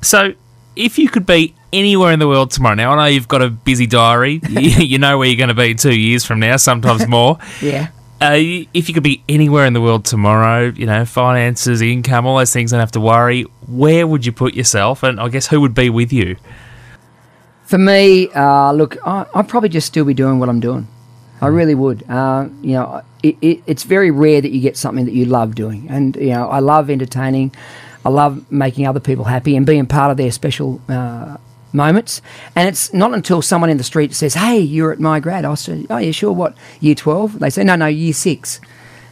So, 0.00 0.32
if 0.74 0.98
you 0.98 1.10
could 1.10 1.26
be 1.26 1.54
anywhere 1.70 2.12
in 2.12 2.18
the 2.18 2.26
world 2.26 2.50
tomorrow, 2.50 2.74
now 2.74 2.92
I 2.92 2.96
know 2.96 3.04
you've 3.04 3.28
got 3.28 3.42
a 3.42 3.50
busy 3.50 3.86
diary. 3.86 4.40
you, 4.48 4.60
you 4.60 4.98
know 4.98 5.18
where 5.18 5.28
you're 5.28 5.36
going 5.36 5.48
to 5.48 5.54
be 5.54 5.74
two 5.74 5.94
years 5.94 6.24
from 6.24 6.40
now, 6.40 6.56
sometimes 6.56 7.06
more. 7.06 7.38
Yeah. 7.60 7.88
Uh, 8.22 8.64
if 8.72 8.86
you 8.86 8.94
could 8.94 9.02
be 9.02 9.20
anywhere 9.28 9.66
in 9.66 9.72
the 9.72 9.80
world 9.80 10.04
tomorrow, 10.04 10.72
you 10.76 10.86
know, 10.86 11.04
finances, 11.04 11.82
income, 11.82 12.24
all 12.24 12.38
those 12.38 12.52
things, 12.52 12.70
don't 12.70 12.78
have 12.78 12.92
to 12.92 13.00
worry. 13.00 13.42
Where 13.66 14.06
would 14.06 14.24
you 14.24 14.30
put 14.30 14.54
yourself? 14.54 15.02
And 15.02 15.18
I 15.18 15.28
guess 15.28 15.48
who 15.48 15.60
would 15.60 15.74
be 15.74 15.90
with 15.90 16.12
you? 16.12 16.36
For 17.64 17.78
me, 17.78 18.30
uh, 18.30 18.70
look, 18.74 18.96
I, 19.04 19.26
I'd 19.34 19.48
probably 19.48 19.70
just 19.70 19.88
still 19.88 20.04
be 20.04 20.14
doing 20.14 20.38
what 20.38 20.48
I'm 20.48 20.60
doing. 20.60 20.86
I 21.40 21.48
really 21.48 21.74
would. 21.74 22.08
Uh, 22.08 22.48
you 22.60 22.74
know, 22.74 23.02
it, 23.24 23.36
it, 23.40 23.64
it's 23.66 23.82
very 23.82 24.12
rare 24.12 24.40
that 24.40 24.52
you 24.52 24.60
get 24.60 24.76
something 24.76 25.04
that 25.06 25.14
you 25.14 25.24
love 25.24 25.56
doing, 25.56 25.88
and 25.90 26.14
you 26.14 26.30
know, 26.30 26.48
I 26.48 26.60
love 26.60 26.90
entertaining. 26.90 27.52
I 28.04 28.10
love 28.10 28.52
making 28.52 28.86
other 28.86 29.00
people 29.00 29.24
happy 29.24 29.56
and 29.56 29.66
being 29.66 29.86
part 29.86 30.12
of 30.12 30.16
their 30.16 30.30
special 30.30 30.80
uh, 30.88 31.38
moments. 31.72 32.20
And 32.56 32.68
it's 32.68 32.92
not 32.92 33.14
until 33.14 33.42
someone 33.42 33.70
in 33.70 33.76
the 33.78 33.84
street 33.84 34.14
says, 34.14 34.34
"Hey, 34.34 34.58
you're 34.58 34.92
at 34.92 35.00
my 35.00 35.20
grad," 35.20 35.44
I 35.44 35.54
say, 35.54 35.86
"Oh 35.90 35.98
yeah, 35.98 36.10
sure. 36.12 36.32
What 36.32 36.54
year 36.80 36.94
12? 36.94 37.38
They 37.38 37.50
say, 37.50 37.64
"No, 37.64 37.76
no, 37.76 37.86
year 37.86 38.12
six. 38.12 38.60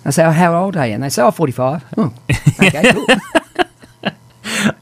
I 0.04 0.10
say, 0.10 0.24
"Oh, 0.24 0.30
how 0.30 0.54
old 0.62 0.76
are 0.76 0.86
you?" 0.86 0.94
And 0.94 1.02
they 1.02 1.08
say, 1.08 1.22
"Oh, 1.22 1.30
45. 1.30 1.84
Oh, 1.98 2.14
okay, 2.62 2.92
cool. 2.92 3.06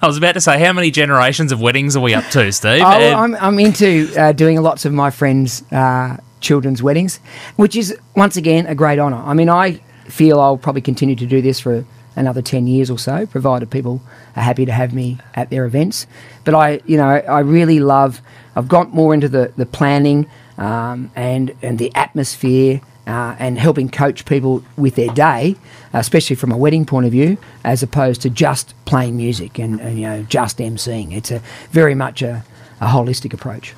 I 0.01 0.07
was 0.07 0.17
about 0.17 0.33
to 0.33 0.41
say, 0.41 0.59
how 0.59 0.73
many 0.73 0.91
generations 0.91 1.53
of 1.53 1.61
weddings 1.61 1.97
are 1.97 2.01
we 2.01 2.15
up 2.15 2.25
to, 2.31 2.51
Steve? 2.53 2.81
Oh, 2.83 2.85
Uh, 2.87 3.15
I'm, 3.17 3.35
I'm 3.37 3.59
into 3.61 4.11
uh, 4.17 4.33
doing 4.33 4.61
lots 4.63 4.85
of 4.85 4.93
my 4.93 5.11
friends' 5.11 5.63
uh, 5.73 6.17
children's 6.41 6.83
weddings, 6.83 7.19
which 7.57 7.77
is 7.77 7.97
once 8.17 8.37
again 8.37 8.67
a 8.67 8.75
great 8.75 8.99
honour. 8.99 9.23
I 9.25 9.35
mean, 9.35 9.49
I 9.49 9.81
feel 10.07 10.41
I'll 10.41 10.57
probably 10.57 10.81
continue 10.81 11.15
to 11.17 11.27
do 11.27 11.43
this 11.43 11.61
for 11.61 11.85
another 12.19 12.43
ten 12.43 12.67
years 12.67 12.91
or 12.91 12.99
so, 12.99 13.27
provided 13.27 13.71
people 13.71 14.03
are 14.37 14.43
happy 14.43 14.67
to 14.67 14.73
have 14.73 14.93
me 14.93 15.19
at 15.35 15.51
their 15.51 15.65
events. 15.65 16.07
But 16.45 16.55
I, 16.55 16.81
you 16.87 16.97
know, 16.97 17.09
I 17.09 17.41
really 17.41 17.81
love. 17.81 18.21
I've 18.57 18.69
got 18.69 18.93
more 18.93 19.15
into 19.15 19.29
the 19.29 19.53
the 19.57 19.67
planning 19.67 20.29
um, 20.59 21.11
and 21.17 21.55
and 21.63 21.79
the 21.79 21.95
atmosphere. 21.95 22.81
Uh, 23.07 23.35
and 23.39 23.59
helping 23.59 23.89
coach 23.89 24.27
people 24.27 24.63
with 24.77 24.95
their 24.95 25.09
day, 25.09 25.57
especially 25.95 26.37
from 26.37 26.53
a 26.53 26.57
wedding 26.59 26.85
point 26.85 27.07
of 27.07 27.13
view, 27.13 27.39
as 27.65 27.83
opposed 27.83 28.21
to 28.21 28.29
just 28.29 28.75
playing 28.85 29.17
music 29.17 29.59
and, 29.59 29.81
and 29.81 29.99
you 29.99 30.07
know 30.07 30.23
just 30.25 30.59
emceeing. 30.59 31.17
It's 31.17 31.31
a 31.31 31.41
very 31.71 31.95
much 31.95 32.21
a, 32.21 32.45
a 32.83 32.89
holistic 32.89 33.33
approach. 33.33 33.75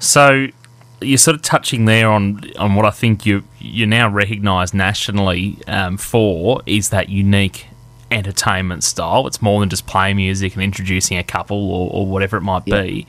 So 0.00 0.48
you're 1.00 1.18
sort 1.18 1.36
of 1.36 1.42
touching 1.42 1.84
there 1.84 2.08
on 2.08 2.50
on 2.58 2.74
what 2.74 2.84
I 2.84 2.90
think 2.90 3.26
you 3.26 3.44
you're 3.60 3.86
now 3.86 4.08
recognised 4.08 4.74
nationally 4.74 5.58
um, 5.66 5.96
for 5.96 6.62
is 6.66 6.88
that 6.90 7.08
unique 7.08 7.66
entertainment 8.14 8.84
style. 8.84 9.26
It's 9.26 9.42
more 9.42 9.60
than 9.60 9.68
just 9.68 9.86
playing 9.86 10.16
music 10.16 10.54
and 10.54 10.62
introducing 10.62 11.18
a 11.18 11.24
couple 11.24 11.70
or, 11.70 11.90
or 11.92 12.06
whatever 12.06 12.36
it 12.36 12.42
might 12.42 12.64
be. 12.64 13.06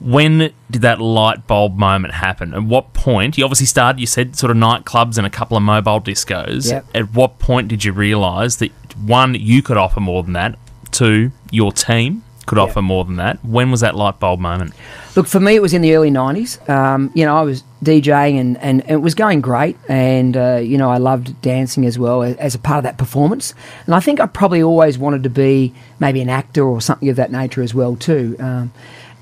When 0.00 0.38
did 0.70 0.82
that 0.82 1.00
light 1.00 1.46
bulb 1.46 1.76
moment 1.78 2.14
happen? 2.14 2.52
At 2.52 2.64
what 2.64 2.92
point? 2.94 3.38
You 3.38 3.44
obviously 3.44 3.66
started. 3.66 4.00
You 4.00 4.06
said 4.06 4.34
sort 4.36 4.50
of 4.50 4.56
nightclubs 4.56 5.18
and 5.18 5.26
a 5.26 5.30
couple 5.30 5.56
of 5.56 5.62
mobile 5.62 6.00
discos. 6.00 6.68
Yep. 6.70 6.86
At 6.94 7.14
what 7.14 7.38
point 7.38 7.68
did 7.68 7.84
you 7.84 7.92
realise 7.92 8.56
that 8.56 8.72
one, 9.00 9.34
you 9.36 9.62
could 9.62 9.76
offer 9.76 10.00
more 10.00 10.24
than 10.24 10.32
that? 10.32 10.58
Two, 10.90 11.30
your 11.52 11.70
team 11.72 12.24
could 12.46 12.58
Yep. 12.58 12.68
offer 12.70 12.82
more 12.82 13.04
than 13.04 13.16
that. 13.16 13.42
When 13.44 13.70
was 13.70 13.80
that 13.80 13.94
light 13.94 14.18
bulb 14.18 14.40
moment? 14.40 14.74
Look, 15.14 15.28
for 15.28 15.38
me, 15.40 15.54
it 15.54 15.62
was 15.62 15.72
in 15.72 15.80
the 15.80 15.94
early 15.94 16.10
90s. 16.10 16.58
Um, 16.68 17.10
you 17.14 17.24
know, 17.24 17.36
I 17.36 17.42
was 17.42 17.62
DJing 17.84 18.40
and, 18.40 18.58
and, 18.58 18.82
it 18.88 18.96
was 18.96 19.14
going 19.14 19.40
great. 19.40 19.76
And, 19.88 20.36
uh, 20.36 20.56
you 20.56 20.78
know, 20.78 20.90
I 20.90 20.98
loved 20.98 21.40
dancing 21.42 21.86
as 21.86 21.98
well 21.98 22.22
as, 22.22 22.36
as 22.36 22.54
a 22.54 22.58
part 22.58 22.78
of 22.78 22.84
that 22.84 22.98
performance. 22.98 23.54
And 23.86 23.94
I 23.94 24.00
think 24.00 24.20
I 24.20 24.26
probably 24.26 24.62
always 24.62 24.98
wanted 24.98 25.22
to 25.24 25.30
be 25.30 25.74
maybe 26.00 26.20
an 26.20 26.28
actor 26.28 26.64
or 26.64 26.80
something 26.80 27.08
of 27.08 27.16
that 27.16 27.30
nature 27.30 27.62
as 27.62 27.74
well, 27.74 27.96
too. 27.96 28.36
Um, 28.38 28.72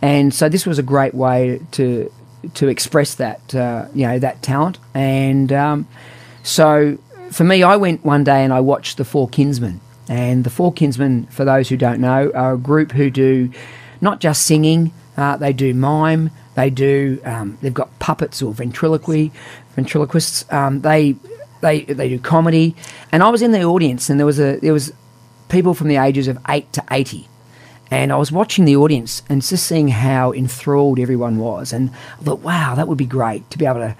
and 0.01 0.35
so 0.35 0.49
this 0.49 0.67
was 0.67 0.79
a 0.79 0.83
great 0.83 1.15
way 1.15 1.61
to 1.73 2.11
to 2.55 2.67
express 2.67 3.15
that, 3.15 3.55
uh, 3.55 3.87
you 3.95 4.07
know, 4.07 4.19
that 4.19 4.43
talent. 4.43 4.79
And 4.95 5.53
um, 5.53 5.87
so 6.43 6.99
for 7.31 7.45
me, 7.45 7.63
I 7.63 7.77
went 7.77 8.05
one 8.05 8.25
day 8.25 8.43
and 8.45 8.53
I 8.53 8.61
watched 8.61 8.97
The 8.97 9.05
Four 9.05 9.29
Kinsmen. 9.29 9.81
And 10.09 10.45
The 10.45 10.51
Four 10.51 10.73
Kinsmen, 10.73 11.27
for 11.27 11.45
those 11.45 11.69
who 11.69 11.77
don't 11.77 12.01
know, 12.01 12.33
are 12.35 12.55
a 12.55 12.59
group 12.59 12.93
who 12.93 13.11
do 13.11 13.51
not 14.01 14.21
just 14.21 14.45
singing, 14.45 14.93
uh, 15.17 15.37
they 15.37 15.53
do 15.53 15.73
mime, 15.73 16.31
they 16.55 16.71
do, 16.71 17.21
um, 17.25 17.59
they've 17.61 17.73
got 17.73 17.99
puppets 17.99 18.43
or 18.43 18.53
ventriloquy, 18.53 19.33
ventriloquists. 19.75 20.45
Um, 20.53 20.81
they, 20.83 21.17
they, 21.61 21.83
they 21.85 22.09
do 22.09 22.19
comedy. 22.19 22.75
And 23.11 23.23
I 23.23 23.31
was 23.31 23.43
in 23.43 23.53
the 23.53 23.63
audience 23.65 24.11
and 24.11 24.19
there 24.19 24.27
was, 24.27 24.39
a, 24.39 24.59
there 24.59 24.73
was 24.73 24.93
people 25.49 25.75
from 25.75 25.89
the 25.89 25.97
ages 25.97 26.29
of 26.29 26.39
8 26.49 26.73
to 26.75 26.85
80. 26.91 27.29
And 27.91 28.11
I 28.11 28.17
was 28.17 28.33
watching 28.33 28.65
the 28.65 28.77
audience 28.77 29.23
and 29.29 29.43
just 29.43 29.67
seeing 29.67 29.89
how 29.89 30.33
enthralled 30.33 30.99
everyone 30.99 31.39
was. 31.39 31.73
And 31.73 31.91
I 31.91 32.23
thought, 32.23 32.41
wow, 32.41 32.75
that 32.75 32.89
would 32.89 32.97
be 32.97 33.05
great 33.07 33.49
to 33.51 33.59
be 33.59 33.67
able 33.67 33.81
to 33.81 33.97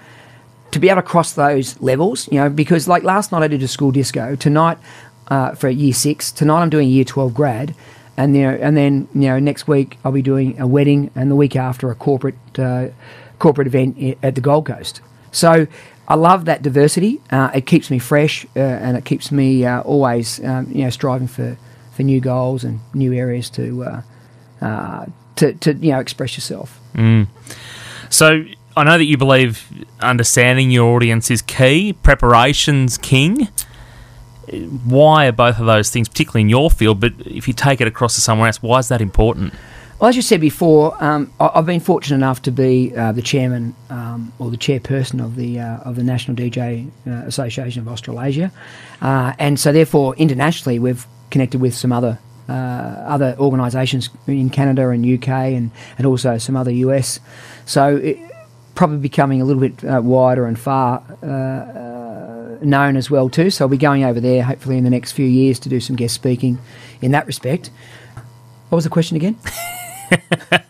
to 0.71 0.79
be 0.79 0.89
able 0.89 1.03
to 1.03 1.07
cross 1.07 1.33
those 1.33 1.79
levels, 1.81 2.27
you 2.31 2.39
know, 2.39 2.49
because 2.49 2.87
like 2.87 3.03
last 3.03 3.31
night 3.31 3.43
I 3.43 3.47
did 3.47 3.61
a 3.61 3.67
school 3.67 3.91
disco. 3.91 4.35
Tonight, 4.35 4.79
uh, 5.27 5.53
for 5.53 5.69
year 5.69 5.93
six, 5.93 6.31
tonight 6.31 6.61
I'm 6.63 6.71
doing 6.71 6.89
year 6.89 7.03
twelve 7.03 7.35
grad, 7.35 7.75
and 8.17 8.35
you 8.35 8.43
know, 8.43 8.57
and 8.61 8.77
then 8.77 9.07
you 9.13 9.21
know 9.21 9.39
next 9.39 9.67
week 9.67 9.97
I'll 10.03 10.11
be 10.11 10.21
doing 10.21 10.59
a 10.59 10.67
wedding, 10.67 11.11
and 11.15 11.31
the 11.31 11.35
week 11.35 11.55
after 11.55 11.89
a 11.91 11.95
corporate 11.95 12.35
uh, 12.57 12.87
corporate 13.39 13.67
event 13.67 14.17
at 14.23 14.35
the 14.35 14.41
Gold 14.41 14.65
Coast. 14.65 15.01
So 15.31 15.67
I 16.07 16.15
love 16.15 16.45
that 16.45 16.61
diversity. 16.61 17.21
Uh, 17.31 17.49
it 17.55 17.65
keeps 17.65 17.89
me 17.89 17.99
fresh, 17.99 18.45
uh, 18.55 18.59
and 18.59 18.97
it 18.97 19.05
keeps 19.05 19.31
me 19.31 19.65
uh, 19.65 19.81
always 19.81 20.43
um, 20.43 20.67
you 20.71 20.83
know 20.83 20.89
striving 20.89 21.27
for 21.27 21.57
for 21.95 22.03
new 22.03 22.19
goals 22.19 22.63
and 22.63 22.79
new 22.93 23.13
areas 23.13 23.49
to 23.51 23.83
uh, 23.83 24.01
uh, 24.61 25.05
to 25.37 25.53
to 25.53 25.73
you 25.73 25.91
know 25.91 25.99
express 25.99 26.35
yourself. 26.35 26.79
So 28.09 28.45
I 28.75 28.83
know 28.83 28.97
that 28.97 29.05
you 29.05 29.17
believe 29.17 29.85
understanding 29.99 30.71
your 30.71 30.95
audience 30.95 31.31
is 31.31 31.41
key, 31.41 31.93
preparation's 31.93 32.97
king. 32.97 33.47
Why 34.85 35.27
are 35.27 35.31
both 35.31 35.59
of 35.59 35.65
those 35.65 35.89
things, 35.89 36.07
particularly 36.07 36.41
in 36.41 36.49
your 36.49 36.69
field, 36.71 36.99
but 36.99 37.13
if 37.25 37.47
you 37.47 37.53
take 37.53 37.81
it 37.81 37.87
across 37.87 38.15
to 38.15 38.21
somewhere 38.21 38.47
else, 38.47 38.61
why 38.61 38.79
is 38.79 38.87
that 38.87 39.01
important? 39.01 39.53
Well, 39.99 40.09
as 40.09 40.17
you 40.17 40.21
said 40.21 40.41
before, 40.41 41.01
um, 41.01 41.31
I've 41.39 41.65
been 41.65 41.79
fortunate 41.79 42.17
enough 42.17 42.41
to 42.41 42.51
be 42.51 42.93
uh, 42.93 43.13
the 43.13 43.21
chairman 43.21 43.73
um, 43.89 44.33
or 44.37 44.51
the 44.51 44.57
chairperson 44.57 45.23
of 45.23 45.37
the 45.37 45.61
uh, 45.61 45.77
of 45.77 45.95
the 45.95 46.03
National 46.03 46.35
DJ 46.35 46.89
uh, 47.07 47.25
Association 47.25 47.81
of 47.81 47.87
Australasia, 47.87 48.51
uh, 49.01 49.31
and 49.39 49.57
so 49.57 49.71
therefore 49.71 50.13
internationally 50.15 50.77
we've 50.77 51.07
connected 51.29 51.61
with 51.61 51.73
some 51.73 51.93
other 51.93 52.19
uh, 52.49 52.51
other 52.51 53.35
organisations 53.39 54.09
in 54.27 54.49
Canada 54.49 54.89
and 54.89 55.05
UK 55.05 55.29
and 55.29 55.71
and 55.97 56.05
also 56.05 56.37
some 56.37 56.57
other 56.57 56.71
US. 56.71 57.21
So 57.65 57.95
it, 57.95 58.19
probably 58.75 58.97
becoming 58.97 59.39
a 59.39 59.45
little 59.45 59.61
bit 59.61 59.85
uh, 59.85 60.01
wider 60.03 60.47
and 60.47 60.59
far 60.59 61.01
known 62.63 62.95
as 62.97 63.09
well 63.11 63.29
too. 63.29 63.49
So 63.49 63.65
I'll 63.65 63.69
be 63.69 63.77
going 63.77 64.03
over 64.03 64.19
there 64.19 64.43
hopefully 64.43 64.77
in 64.77 64.83
the 64.83 64.89
next 64.89 65.11
few 65.13 65.25
years 65.25 65.59
to 65.59 65.69
do 65.69 65.79
some 65.79 65.95
guest 65.95 66.13
speaking 66.15 66.57
in 67.01 67.11
that 67.11 67.25
respect. 67.27 67.69
What 68.69 68.77
was 68.77 68.83
the 68.83 68.89
question 68.89 69.17
again? 69.17 69.37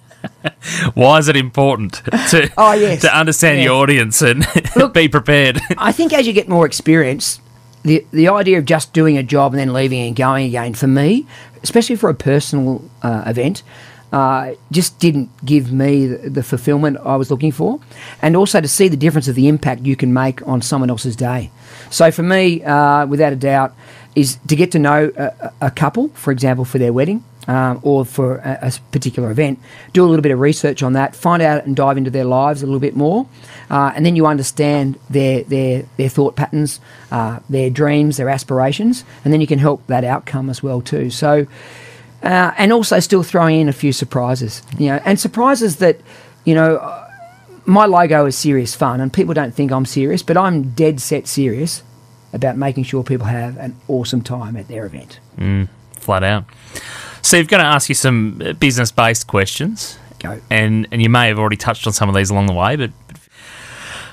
Why 0.94 1.18
is 1.18 1.28
it 1.28 1.36
important 1.36 1.94
to 2.30 2.50
Oh, 2.58 2.74
yes. 2.74 3.02
to 3.02 3.16
understand 3.18 3.58
Yes. 3.60 3.66
your 3.66 3.76
audience 3.76 4.22
and 4.22 4.46
Look- 4.76 4.94
be 4.94 5.08
prepared? 5.08 5.60
I 5.78 5.92
think 5.92 6.14
as 6.14 6.26
you 6.28 6.34
get 6.34 6.48
more 6.48 6.66
experience, 6.66 7.40
the 7.84 8.06
the 8.12 8.28
idea 8.30 8.58
of 8.58 8.66
just 8.66 8.94
doing 8.94 9.18
a 9.18 9.24
job 9.24 9.54
and 9.54 9.60
then 9.60 9.74
leaving 9.74 10.00
and 10.08 10.16
going 10.16 10.46
again 10.48 10.74
for 10.74 10.88
me, 10.88 11.26
especially 11.64 11.96
for 11.96 12.10
a 12.10 12.14
personal 12.14 12.84
uh, 13.02 13.24
event, 13.26 13.64
uh, 14.14 14.52
just 14.72 15.00
didn't 15.00 15.30
give 15.46 15.72
me 15.72 16.08
the, 16.08 16.30
the 16.30 16.44
fulfillment 16.44 16.98
I 17.04 17.16
was 17.18 17.30
looking 17.32 17.52
for, 17.52 17.80
and 18.22 18.36
also 18.36 18.62
to 18.62 18.68
see 18.68 18.88
the 18.88 18.98
difference 18.98 19.28
of 19.28 19.36
the 19.36 19.48
impact 19.48 19.82
you 19.86 19.96
can 19.96 20.14
make 20.14 20.46
on 20.48 20.62
someone 20.62 20.90
else's 20.90 21.16
day. 21.16 21.52
So 21.94 22.12
for 22.12 22.24
me, 22.24 22.64
uh, 22.64 23.06
without 23.06 23.34
a 23.34 23.38
doubt, 23.38 23.74
is 24.16 24.38
to 24.48 24.56
get 24.56 24.72
to 24.72 24.80
know 24.80 25.12
a, 25.16 25.24
a 25.24 25.54
a 25.68 25.72
couple, 25.72 26.10
for 26.10 26.32
example, 26.32 26.66
for 26.66 26.80
their 26.80 26.94
wedding. 26.94 27.24
Um, 27.46 27.82
or 27.84 28.06
for 28.06 28.38
a 28.38 28.72
particular 28.94 29.30
event, 29.30 29.60
do 29.92 30.06
a 30.06 30.08
little 30.08 30.22
bit 30.22 30.32
of 30.32 30.40
research 30.40 30.82
on 30.82 30.94
that, 30.94 31.14
find 31.14 31.44
out 31.44 31.66
and 31.66 31.76
dive 31.76 31.98
into 31.98 32.10
their 32.10 32.24
lives 32.24 32.64
a 32.64 32.66
little 32.66 32.80
bit 32.80 32.96
more, 32.96 33.28
uh, 33.70 33.92
and 33.94 34.06
then 34.06 34.16
you 34.16 34.26
understand 34.26 34.98
their 35.10 35.44
their 35.44 35.84
their 35.98 36.08
thought 36.08 36.38
patterns, 36.38 36.80
uh, 37.12 37.40
their 37.50 37.70
dreams, 37.70 38.16
their 38.16 38.30
aspirations, 38.30 39.04
and 39.26 39.34
then 39.34 39.42
you 39.42 39.48
can 39.48 39.60
help 39.60 39.86
that 39.88 40.06
outcome 40.06 40.50
as 40.50 40.64
well 40.64 40.80
too. 40.80 41.10
So, 41.10 41.46
uh, 42.24 42.52
and 42.58 42.72
also 42.72 43.02
still 43.02 43.24
throwing 43.24 43.60
in 43.60 43.68
a 43.68 43.74
few 43.74 43.92
surprises, 43.92 44.62
you 44.80 44.88
know, 44.88 45.02
and 45.04 45.20
surprises 45.20 45.76
that, 45.78 45.98
you 46.46 46.56
know, 46.56 46.80
my 47.66 47.86
logo 47.86 48.26
is 48.26 48.38
serious 48.38 48.76
fun, 48.76 49.00
and 49.00 49.12
people 49.12 49.34
don't 49.34 49.54
think 49.54 49.72
I'm 49.72 49.86
serious, 49.86 50.24
but 50.24 50.38
I'm 50.38 50.72
dead 50.72 51.00
set 51.00 51.28
serious 51.28 51.84
about 52.34 52.58
making 52.58 52.84
sure 52.84 53.04
people 53.04 53.28
have 53.28 53.58
an 53.58 53.76
awesome 53.88 54.22
time 54.22 54.58
at 54.58 54.68
their 54.68 54.86
event. 54.86 55.20
Flat 55.96 56.24
out. 56.24 56.46
So, 57.22 57.38
you've 57.38 57.48
got 57.48 57.58
to 57.58 57.66
ask 57.66 57.88
you 57.90 57.96
some 57.96 58.56
business 58.60 58.92
based 58.92 59.28
questions. 59.28 59.98
Go. 60.20 60.40
and 60.50 60.88
and 60.90 61.02
you 61.02 61.10
may 61.10 61.28
have 61.28 61.38
already 61.38 61.58
touched 61.58 61.86
on 61.86 61.92
some 61.92 62.08
of 62.08 62.16
these 62.16 62.30
along 62.30 62.46
the 62.46 62.54
way, 62.54 62.78
but 62.78 62.92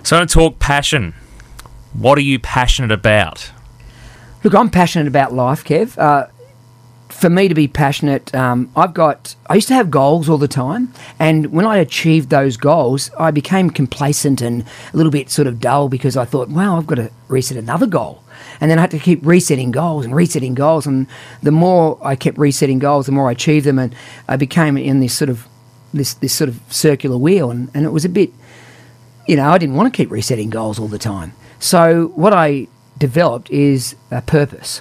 so 0.03 0.17
I'm 0.17 0.21
going 0.21 0.29
to 0.29 0.35
talk 0.35 0.59
passion. 0.59 1.15
What 1.93 2.19
are 2.19 2.23
you 2.23 2.39
passionate 2.39 2.91
about? 2.91 3.51
Look, 4.43 4.55
I'm 4.55 4.71
passionate 4.71 5.07
about 5.07 5.33
life, 5.33 5.65
Kev. 5.65 5.99
Uh, 5.99 6.27
for 7.21 7.29
me 7.29 7.49
to 7.49 7.55
be 7.55 7.69
passionate, 7.69 8.35
um, 8.35 8.71
I've 8.75 8.95
got. 8.95 9.35
I 9.51 9.55
used 9.57 9.69
to 9.69 9.75
have 9.75 9.91
goals 9.91 10.27
all 10.31 10.39
the 10.39 10.49
time, 10.49 10.91
and 11.19 11.53
when 11.53 11.67
I 11.67 11.77
achieved 11.77 12.31
those 12.31 12.57
goals, 12.57 13.11
I 13.19 13.31
became 13.31 13.69
complacent 13.69 14.41
and 14.41 14.65
a 14.95 14.97
little 14.97 15.13
bit 15.13 15.29
sort 15.29 15.47
of 15.47 15.61
dull 15.61 15.91
because 15.91 16.17
I 16.17 16.25
thought, 16.25 16.49
"Wow, 16.49 16.79
I've 16.79 16.87
got 16.87 16.95
to 16.95 17.11
reset 17.29 17.59
another 17.59 17.87
goal," 17.87 18.23
and 18.59 18.71
then 18.71 18.79
I 18.79 18.81
had 18.81 18.91
to 18.93 18.99
keep 18.99 19.21
resetting 19.23 19.71
goals 19.71 20.07
and 20.07 20.15
resetting 20.15 20.55
goals, 20.55 20.87
and 20.87 21.07
the 21.43 21.51
more 21.51 21.99
I 22.03 22.17
kept 22.17 22.39
resetting 22.39 22.79
goals, 22.79 23.05
the 23.05 23.13
more 23.13 23.29
I 23.29 23.33
achieved 23.33 23.67
them, 23.67 23.79
and 23.79 23.95
I 24.27 24.37
became 24.37 24.79
in 24.79 25.01
this 25.01 25.13
sort 25.13 25.29
of 25.29 25.47
this 25.93 26.15
this 26.15 26.33
sort 26.33 26.49
of 26.49 26.59
circular 26.71 27.19
wheel, 27.19 27.51
and, 27.51 27.71
and 27.75 27.85
it 27.85 27.91
was 27.93 28.07
a 28.07 28.09
bit, 28.09 28.33
you 29.29 29.37
know, 29.37 29.51
I 29.51 29.59
didn't 29.59 29.75
want 29.75 29.93
to 29.93 29.97
keep 29.97 30.11
resetting 30.11 30.49
goals 30.49 30.79
all 30.79 30.89
the 30.89 30.99
time. 30.99 31.35
So 31.59 32.13
what 32.15 32.33
I 32.33 32.69
developed 32.97 33.51
is 33.51 33.95
a 34.11 34.23
purpose. 34.23 34.81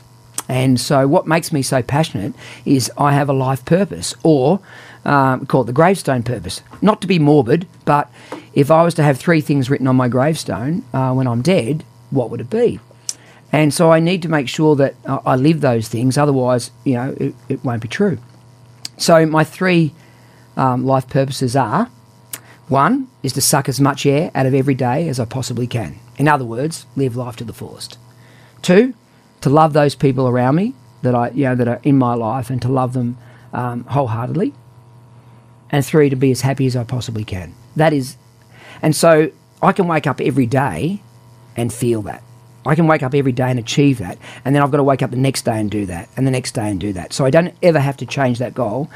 And 0.50 0.80
so, 0.80 1.08
what 1.08 1.28
makes 1.28 1.54
me 1.54 1.62
so 1.62 1.84
passionate 1.84 2.34
is 2.66 2.92
I 2.98 3.14
have 3.14 3.30
a 3.30 3.34
life 3.34 3.64
purpose, 3.66 4.16
or 4.24 4.60
um, 5.06 5.46
call 5.46 5.62
it 5.62 5.66
the 5.66 5.74
gravestone 5.74 6.24
purpose. 6.24 6.62
Not 6.82 7.02
to 7.02 7.08
be 7.08 7.20
morbid, 7.20 7.68
but 7.86 8.12
if 8.56 8.72
I 8.72 8.84
was 8.84 8.96
to 8.96 9.04
have 9.04 9.20
three 9.20 9.42
things 9.42 9.70
written 9.70 9.88
on 9.88 9.96
my 9.96 10.08
gravestone 10.08 10.84
uh, 10.92 11.14
when 11.14 11.28
I'm 11.28 11.44
dead, 11.44 11.86
what 12.10 12.32
would 12.32 12.42
it 12.42 12.50
be? 12.50 12.80
And 13.52 13.72
so, 13.72 13.92
I 13.92 14.00
need 14.00 14.24
to 14.24 14.30
make 14.30 14.50
sure 14.50 14.76
that 14.76 14.96
I 15.06 15.36
live 15.36 15.62
those 15.62 15.88
things, 15.88 16.18
otherwise, 16.18 16.72
you 16.84 16.96
know, 16.96 17.16
it, 17.20 17.36
it 17.48 17.64
won't 17.64 17.84
be 17.84 17.88
true. 17.88 18.18
So, 18.98 19.28
my 19.28 19.44
three 19.44 19.94
um, 20.58 20.84
life 20.84 21.08
purposes 21.08 21.56
are 21.56 21.92
one 22.68 23.08
is 23.22 23.34
to 23.34 23.42
suck 23.42 23.70
as 23.70 23.80
much 23.80 24.06
air 24.06 24.32
out 24.34 24.48
of 24.48 24.54
every 24.56 24.76
day 24.76 25.10
as 25.10 25.20
I 25.20 25.26
possibly 25.26 25.68
can. 25.68 26.00
In 26.18 26.28
other 26.28 26.46
words, 26.46 26.88
live 26.96 27.16
life 27.16 27.36
to 27.38 27.44
the 27.44 27.54
fullest. 27.54 27.98
Two, 28.62 28.94
to 29.42 29.50
love 29.50 29.74
those 29.74 29.96
people 29.96 30.28
around 30.28 30.56
me 30.56 30.74
that 31.02 31.16
I, 31.16 31.30
you 31.30 31.46
know, 31.46 31.56
that 31.56 31.68
are 31.68 31.80
in 31.84 31.98
my 31.98 32.14
life, 32.14 32.50
and 32.50 32.62
to 32.62 32.68
love 32.68 32.94
them 32.94 33.18
um, 33.54 33.84
wholeheartedly. 33.86 34.54
And 35.72 35.86
three, 35.86 36.10
to 36.10 36.16
be 36.16 36.32
as 36.32 36.42
happy 36.42 36.66
as 36.66 36.76
I 36.76 36.84
possibly 36.84 37.24
can. 37.24 37.54
That 37.76 37.94
is, 37.94 38.18
and 38.82 38.96
so 38.96 39.32
I 39.62 39.72
can 39.72 39.88
wake 39.88 40.08
up 40.08 40.20
every 40.20 40.46
day 40.46 41.02
and 41.56 41.72
feel 41.72 42.02
that. 42.04 42.24
I 42.66 42.76
can 42.76 42.88
wake 42.88 43.04
up 43.04 43.16
every 43.16 43.32
day 43.32 43.50
and 43.50 43.60
achieve 43.60 44.00
that, 44.00 44.18
and 44.44 44.54
then 44.54 44.62
I've 44.62 44.72
got 44.72 44.78
to 44.78 44.84
wake 44.84 45.02
up 45.02 45.12
the 45.12 45.18
next 45.18 45.46
day 45.46 45.60
and 45.60 45.72
do 45.72 45.86
that, 45.86 46.10
and 46.18 46.28
the 46.28 46.32
next 46.32 46.54
day 46.54 46.70
and 46.70 46.80
do 46.80 46.92
that. 46.94 47.14
So 47.14 47.24
I 47.26 47.30
don't 47.30 47.54
ever 47.64 47.80
have 47.80 47.98
to 47.98 48.06
change 48.06 48.40
that 48.40 48.54
goal, 48.54 48.90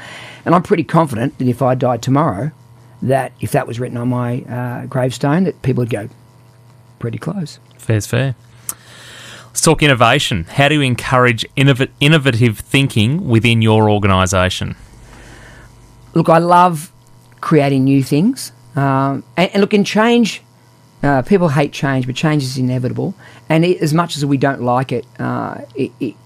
and 0.44 0.54
I'm 0.54 0.62
pretty 0.62 0.84
confident 0.84 1.38
that 1.38 1.48
if 1.48 1.62
I 1.62 1.74
died 1.74 2.02
tomorrow, 2.02 2.50
that 3.02 3.32
if 3.40 3.52
that 3.52 3.66
was 3.66 3.80
written 3.80 3.96
on 3.96 4.08
my 4.08 4.42
uh, 4.42 4.86
gravestone, 4.86 5.44
that 5.44 5.62
people 5.62 5.82
would 5.82 5.90
go 5.90 6.08
pretty 6.98 7.18
close. 7.18 7.58
Fair's 7.78 8.06
fair. 8.06 8.34
Let's 9.54 9.62
talk 9.62 9.84
innovation. 9.84 10.46
How 10.50 10.66
do 10.66 10.74
you 10.74 10.80
encourage 10.80 11.46
innov- 11.56 11.88
innovative 12.00 12.58
thinking 12.58 13.28
within 13.28 13.62
your 13.62 13.88
organisation? 13.88 14.74
Look, 16.12 16.28
I 16.28 16.38
love 16.38 16.90
creating 17.40 17.84
new 17.84 18.02
things. 18.02 18.50
Um, 18.74 19.22
and, 19.36 19.52
and, 19.52 19.60
look, 19.60 19.72
in 19.72 19.84
change, 19.84 20.42
uh, 21.04 21.22
people 21.22 21.50
hate 21.50 21.72
change, 21.72 22.04
but 22.04 22.16
change 22.16 22.42
is 22.42 22.58
inevitable. 22.58 23.14
And 23.48 23.64
it, 23.64 23.80
as 23.80 23.94
much 23.94 24.16
as 24.16 24.26
we 24.26 24.38
don't 24.38 24.62
like 24.62 24.90
it, 24.90 25.06
uh, 25.20 25.60
it, 25.76 25.92
it, 26.00 26.16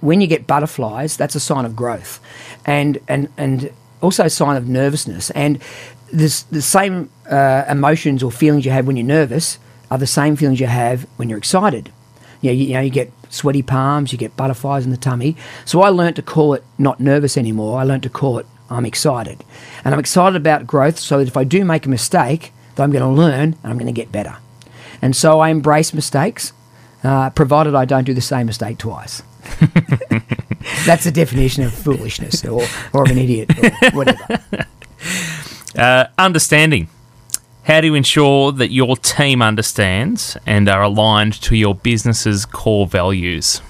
when 0.00 0.20
you 0.20 0.28
get 0.28 0.46
butterflies, 0.46 1.16
that's 1.16 1.34
a 1.34 1.40
sign 1.40 1.64
of 1.64 1.74
growth, 1.74 2.20
and 2.64 2.98
and 3.08 3.28
and 3.36 3.72
also 4.00 4.24
a 4.24 4.30
sign 4.30 4.56
of 4.56 4.68
nervousness. 4.68 5.30
And 5.30 5.60
this, 6.12 6.42
the 6.42 6.62
same 6.62 7.10
uh, 7.28 7.64
emotions 7.68 8.22
or 8.22 8.30
feelings 8.30 8.64
you 8.64 8.70
have 8.70 8.86
when 8.86 8.96
you're 8.96 9.04
nervous 9.04 9.58
are 9.90 9.98
the 9.98 10.06
same 10.06 10.36
feelings 10.36 10.60
you 10.60 10.68
have 10.68 11.08
when 11.16 11.28
you're 11.28 11.38
excited. 11.38 11.90
You 12.40 12.50
know, 12.50 12.54
you, 12.54 12.66
you, 12.66 12.74
know, 12.74 12.80
you 12.80 12.90
get 12.90 13.12
sweaty 13.30 13.62
palms, 13.62 14.12
you 14.12 14.18
get 14.18 14.36
butterflies 14.36 14.84
in 14.84 14.90
the 14.90 14.96
tummy. 14.96 15.36
So 15.64 15.82
I 15.82 15.88
learned 15.88 16.16
to 16.16 16.22
call 16.22 16.54
it 16.54 16.64
not 16.78 17.00
nervous 17.00 17.36
anymore. 17.36 17.78
I 17.78 17.84
learned 17.84 18.04
to 18.04 18.10
call 18.10 18.38
it 18.38 18.46
I'm 18.70 18.84
excited. 18.84 19.44
And 19.84 19.94
I'm 19.94 20.00
excited 20.00 20.36
about 20.36 20.66
growth 20.66 20.98
so 20.98 21.18
that 21.18 21.28
if 21.28 21.36
I 21.36 21.44
do 21.44 21.64
make 21.64 21.86
a 21.86 21.88
mistake, 21.88 22.52
that 22.74 22.82
I'm 22.82 22.90
going 22.90 23.02
to 23.02 23.08
learn 23.08 23.56
and 23.62 23.64
I'm 23.64 23.78
going 23.78 23.86
to 23.86 23.92
get 23.92 24.12
better. 24.12 24.36
And 25.00 25.16
so 25.16 25.40
I 25.40 25.48
embrace 25.50 25.94
mistakes, 25.94 26.52
uh, 27.02 27.30
provided 27.30 27.74
I 27.74 27.84
don't 27.84 28.04
do 28.04 28.14
the 28.14 28.20
same 28.20 28.46
mistake 28.46 28.78
twice. 28.78 29.22
That's 30.84 31.04
the 31.04 31.12
definition 31.12 31.64
of 31.64 31.72
foolishness 31.72 32.44
or, 32.44 32.62
or 32.92 33.04
of 33.04 33.10
an 33.10 33.18
idiot 33.18 33.50
or 33.58 33.90
whatever. 33.90 34.38
Uh, 35.76 36.06
understanding. 36.16 36.88
How 37.68 37.82
do 37.82 37.86
you 37.86 37.94
ensure 37.94 38.50
that 38.52 38.72
your 38.72 38.96
team 38.96 39.42
understands 39.42 40.38
and 40.46 40.70
are 40.70 40.82
aligned 40.82 41.34
to 41.42 41.54
your 41.54 41.74
business's 41.74 42.46
core 42.46 42.86
values? 42.86 43.60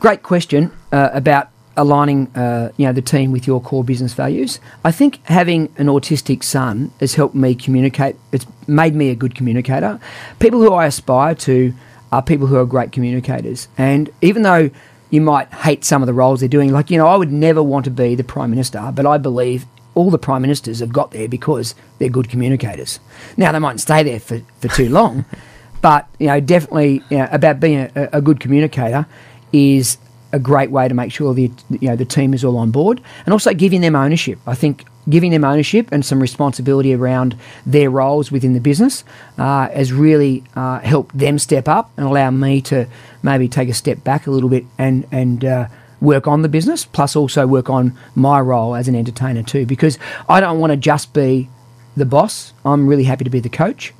Great 0.00 0.24
question 0.24 0.72
uh, 0.90 1.10
about 1.12 1.48
aligning 1.76 2.26
uh, 2.34 2.72
you 2.76 2.86
know 2.86 2.92
the 2.92 3.00
team 3.00 3.30
with 3.30 3.46
your 3.46 3.60
core 3.60 3.84
business 3.84 4.14
values. 4.14 4.58
I 4.84 4.90
think 4.90 5.24
having 5.26 5.72
an 5.78 5.86
autistic 5.86 6.42
son 6.42 6.90
has 6.98 7.14
helped 7.14 7.36
me 7.36 7.54
communicate. 7.54 8.16
It's 8.32 8.46
made 8.66 8.96
me 8.96 9.10
a 9.10 9.14
good 9.14 9.36
communicator. 9.36 10.00
People 10.40 10.60
who 10.60 10.72
I 10.72 10.86
aspire 10.86 11.36
to 11.36 11.72
are 12.10 12.20
people 12.20 12.48
who 12.48 12.56
are 12.56 12.66
great 12.66 12.90
communicators. 12.90 13.68
And 13.78 14.10
even 14.22 14.42
though 14.42 14.70
you 15.10 15.20
might 15.20 15.54
hate 15.54 15.84
some 15.84 16.02
of 16.02 16.08
the 16.08 16.14
roles 16.14 16.40
they're 16.40 16.48
doing, 16.48 16.72
like 16.72 16.90
you 16.90 16.98
know, 16.98 17.06
I 17.06 17.16
would 17.16 17.30
never 17.30 17.62
want 17.62 17.84
to 17.84 17.92
be 17.92 18.16
the 18.16 18.24
prime 18.24 18.50
minister, 18.50 18.90
but 18.92 19.06
I 19.06 19.18
believe 19.18 19.66
all 19.94 20.10
the 20.10 20.18
prime 20.18 20.42
ministers 20.42 20.80
have 20.80 20.92
got 20.92 21.10
there 21.12 21.28
because 21.28 21.74
they're 21.98 22.08
good 22.08 22.28
communicators. 22.28 23.00
Now 23.36 23.52
they 23.52 23.58
mightn't 23.58 23.80
stay 23.80 24.02
there 24.02 24.20
for, 24.20 24.40
for 24.60 24.68
too 24.68 24.88
long, 24.88 25.24
but 25.80 26.08
you 26.18 26.28
know, 26.28 26.40
definitely 26.40 27.02
you 27.10 27.18
know, 27.18 27.28
about 27.30 27.60
being 27.60 27.90
a, 27.94 28.08
a 28.12 28.20
good 28.20 28.40
communicator 28.40 29.06
is 29.52 29.98
a 30.32 30.38
great 30.38 30.70
way 30.70 30.88
to 30.88 30.94
make 30.94 31.12
sure 31.12 31.32
the 31.32 31.50
you 31.70 31.88
know 31.88 31.96
the 31.96 32.04
team 32.04 32.34
is 32.34 32.44
all 32.44 32.56
on 32.56 32.70
board, 32.70 33.00
and 33.24 33.32
also 33.32 33.54
giving 33.54 33.80
them 33.80 33.94
ownership. 33.94 34.38
I 34.46 34.54
think 34.54 34.84
giving 35.08 35.30
them 35.30 35.44
ownership 35.44 35.88
and 35.92 36.04
some 36.04 36.20
responsibility 36.20 36.94
around 36.94 37.36
their 37.66 37.90
roles 37.90 38.32
within 38.32 38.54
the 38.54 38.60
business 38.60 39.04
uh, 39.38 39.68
has 39.68 39.92
really 39.92 40.42
uh, 40.56 40.80
helped 40.80 41.16
them 41.16 41.38
step 41.38 41.68
up 41.68 41.90
and 41.96 42.06
allow 42.06 42.30
me 42.30 42.60
to 42.62 42.86
maybe 43.22 43.46
take 43.46 43.68
a 43.68 43.74
step 43.74 44.02
back 44.02 44.26
a 44.26 44.30
little 44.30 44.48
bit 44.48 44.64
and 44.78 45.06
and 45.12 45.44
uh, 45.44 45.68
work 46.00 46.26
on 46.26 46.42
the 46.42 46.48
business, 46.48 46.84
plus 46.84 47.16
also 47.16 47.46
work 47.46 47.70
on 47.70 47.96
my 48.14 48.40
role 48.40 48.74
as 48.74 48.88
an 48.88 48.94
entertainer 48.94 49.42
too, 49.42 49.66
because 49.66 49.98
I 50.28 50.40
don't 50.40 50.58
want 50.58 50.72
to 50.72 50.76
just 50.76 51.12
be 51.12 51.48
the 51.96 52.04
boss. 52.04 52.52
I'm 52.64 52.86
really 52.86 53.04
happy 53.04 53.24
to 53.24 53.30
be 53.30 53.40
the 53.40 53.48
coach. 53.48 53.92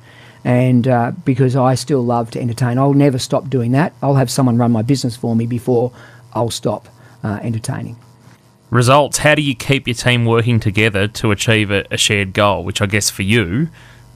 And 0.43 0.87
uh, 0.87 1.11
because 1.23 1.55
I 1.55 1.73
still 1.73 2.05
love 2.05 2.29
to 2.31 2.39
entertain, 2.39 2.77
I'll 2.77 2.93
never 2.93 3.17
stop 3.17 3.49
doing 3.49 3.71
that. 3.71 3.93
I'll 4.03 4.13
have 4.13 4.29
someone 4.29 4.57
run 4.57 4.71
my 4.71 4.83
business 4.83 5.15
for 5.15 5.35
me 5.35 5.47
before 5.47 5.91
I'll 6.33 6.51
stop 6.51 6.87
uh, 7.23 7.39
entertaining. 7.41 7.97
Results. 8.69 9.19
How 9.19 9.33
do 9.33 9.41
you 9.41 9.55
keep 9.55 9.87
your 9.87 9.95
team 9.95 10.25
working 10.25 10.59
together 10.59 11.07
to 11.07 11.31
achieve 11.31 11.71
a, 11.71 11.85
a 11.89 11.97
shared 11.97 12.33
goal, 12.33 12.63
which 12.63 12.81
I 12.81 12.85
guess 12.85 13.09
for 13.09 13.23
you 13.23 13.69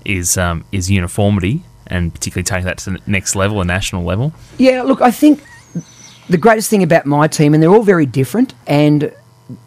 is 0.06 0.38
um, 0.38 0.66
is 0.72 0.90
uniformity 0.92 1.64
and 1.88 2.14
particularly 2.14 2.44
taking 2.44 2.66
that 2.66 2.78
to 2.80 2.92
the 2.92 3.00
next 3.08 3.36
level, 3.36 3.62
a 3.62 3.66
national 3.66 4.04
level? 4.04 4.32
Yeah, 4.58 4.84
look, 4.84 5.02
I 5.02 5.12
think 5.12 5.44
the 6.30 6.38
greatest 6.38 6.70
thing 6.70 6.84
about 6.84 7.06
my 7.06 7.28
team, 7.28 7.54
and 7.54 7.62
they're 7.62 7.72
all 7.72 7.84
very 7.84 8.06
different, 8.06 8.54
and 8.68 9.14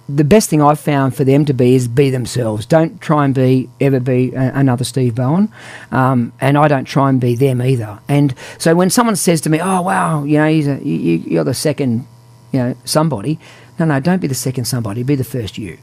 the 0.09 0.25
best 0.25 0.49
thing 0.49 0.63
I've 0.63 0.79
found 0.79 1.17
for 1.17 1.25
them 1.25 1.45
to 1.47 1.53
be 1.53 1.75
is 1.75 1.89
be 1.89 2.11
themselves. 2.11 2.67
Don't 2.67 3.01
try 3.01 3.25
and 3.25 3.35
be 3.35 3.69
ever 3.81 3.99
be 3.99 4.33
a, 4.33 4.53
another 4.55 4.85
Steve 4.85 5.15
Bowen, 5.15 5.53
um, 5.91 6.33
and 6.41 6.57
I 6.57 6.69
don't 6.69 6.85
try 6.85 7.09
and 7.09 7.21
be 7.21 7.35
them 7.35 7.61
either. 7.61 7.99
And 8.09 8.35
so 8.59 8.75
when 8.75 8.91
someone 8.91 9.17
says 9.17 9.41
to 9.43 9.51
me, 9.51 9.61
"Oh 9.61 9.83
wow, 9.83 10.25
you 10.25 10.39
know, 10.39 10.45
a, 10.45 10.51
you, 10.85 11.41
are 11.41 11.45
the 11.45 11.55
second, 11.55 12.07
you 12.53 12.61
know, 12.61 12.77
somebody," 12.85 13.39
no, 13.79 13.87
no, 13.87 13.99
don't 13.99 14.21
be 14.21 14.29
the 14.29 14.35
second 14.35 14.67
somebody. 14.67 15.03
Be 15.03 15.17
the 15.17 15.25
first 15.25 15.59
you. 15.59 15.79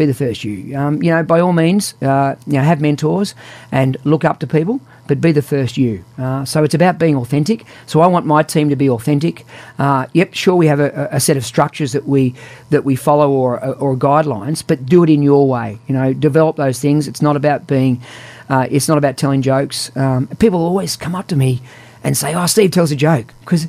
Be 0.00 0.06
the 0.06 0.14
first 0.14 0.44
you. 0.44 0.74
Um, 0.78 1.02
you 1.02 1.10
know, 1.10 1.22
by 1.22 1.40
all 1.40 1.52
means, 1.52 1.92
uh, 2.00 2.34
you 2.46 2.54
know, 2.54 2.62
have 2.62 2.80
mentors 2.80 3.34
and 3.70 3.98
look 4.04 4.24
up 4.24 4.40
to 4.40 4.46
people 4.46 4.80
but 5.10 5.20
be 5.20 5.32
the 5.32 5.42
first 5.42 5.76
you. 5.76 6.04
Uh, 6.16 6.44
so 6.44 6.62
it's 6.62 6.72
about 6.72 6.96
being 6.96 7.16
authentic. 7.16 7.64
So 7.86 8.00
I 8.00 8.06
want 8.06 8.26
my 8.26 8.44
team 8.44 8.70
to 8.70 8.76
be 8.76 8.88
authentic. 8.88 9.44
Uh, 9.76 10.06
yep, 10.12 10.34
sure, 10.34 10.54
we 10.54 10.68
have 10.68 10.78
a, 10.78 11.08
a, 11.10 11.18
set 11.18 11.36
of 11.36 11.44
structures 11.44 11.90
that 11.92 12.06
we 12.06 12.32
that 12.70 12.84
we 12.84 12.94
follow 12.94 13.28
or 13.28 13.58
or 13.74 13.96
guidelines, 13.96 14.62
but 14.64 14.86
do 14.86 15.02
it 15.02 15.10
in 15.10 15.20
your 15.20 15.48
way. 15.48 15.80
You 15.88 15.94
know, 15.94 16.12
develop 16.12 16.54
those 16.56 16.78
things. 16.78 17.08
It's 17.08 17.20
not 17.20 17.34
about 17.34 17.66
being. 17.66 18.00
Uh, 18.48 18.68
it's 18.70 18.86
not 18.86 18.98
about 18.98 19.16
telling 19.16 19.42
jokes. 19.42 19.90
Um, 19.96 20.28
people 20.38 20.60
always 20.60 20.96
come 20.96 21.16
up 21.16 21.26
to 21.26 21.36
me 21.36 21.60
and 22.04 22.16
say, 22.16 22.32
"Oh, 22.32 22.46
Steve 22.46 22.70
tells 22.70 22.92
a 22.92 22.96
joke," 22.96 23.34
because 23.40 23.66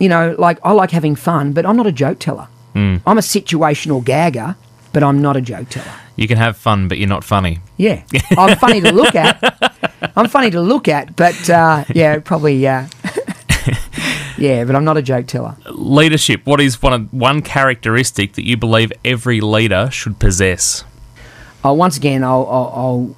you 0.00 0.08
know, 0.08 0.34
like 0.36 0.58
I 0.64 0.72
like 0.72 0.90
having 0.90 1.14
fun, 1.14 1.52
but 1.52 1.64
I'm 1.64 1.76
not 1.76 1.86
a 1.86 1.92
joke 1.92 2.18
teller. 2.18 2.48
Mm. 2.74 3.02
I'm 3.06 3.18
a 3.18 3.22
situational 3.22 4.04
gagger, 4.04 4.56
but 4.92 5.02
I'm 5.02 5.22
not 5.22 5.36
a 5.36 5.40
joke 5.40 5.68
teller. 5.68 5.92
You 6.16 6.28
can 6.28 6.36
have 6.36 6.56
fun, 6.56 6.88
but 6.88 6.98
you're 6.98 7.08
not 7.08 7.24
funny. 7.24 7.60
Yeah, 7.76 8.02
I'm 8.36 8.56
funny 8.58 8.80
to 8.80 8.92
look 8.92 9.14
at. 9.14 9.38
I'm 10.16 10.28
funny 10.28 10.50
to 10.50 10.60
look 10.60 10.88
at, 10.88 11.16
but 11.16 11.48
uh, 11.48 11.84
yeah, 11.94 12.18
probably 12.18 12.66
uh, 12.66 12.86
yeah, 14.38 14.64
but 14.64 14.74
I'm 14.74 14.84
not 14.84 14.96
a 14.96 15.02
joke 15.02 15.26
teller. 15.26 15.56
Leadership. 15.70 16.46
What 16.46 16.60
is 16.60 16.82
one 16.82 17.08
one 17.10 17.42
characteristic 17.42 18.34
that 18.34 18.46
you 18.46 18.56
believe 18.56 18.92
every 19.04 19.40
leader 19.40 19.90
should 19.90 20.18
possess? 20.18 20.84
Oh, 21.62 21.74
once 21.74 21.96
again, 21.96 22.24
I'll, 22.24 22.46
I'll, 22.46 22.72
I'll 22.74 23.16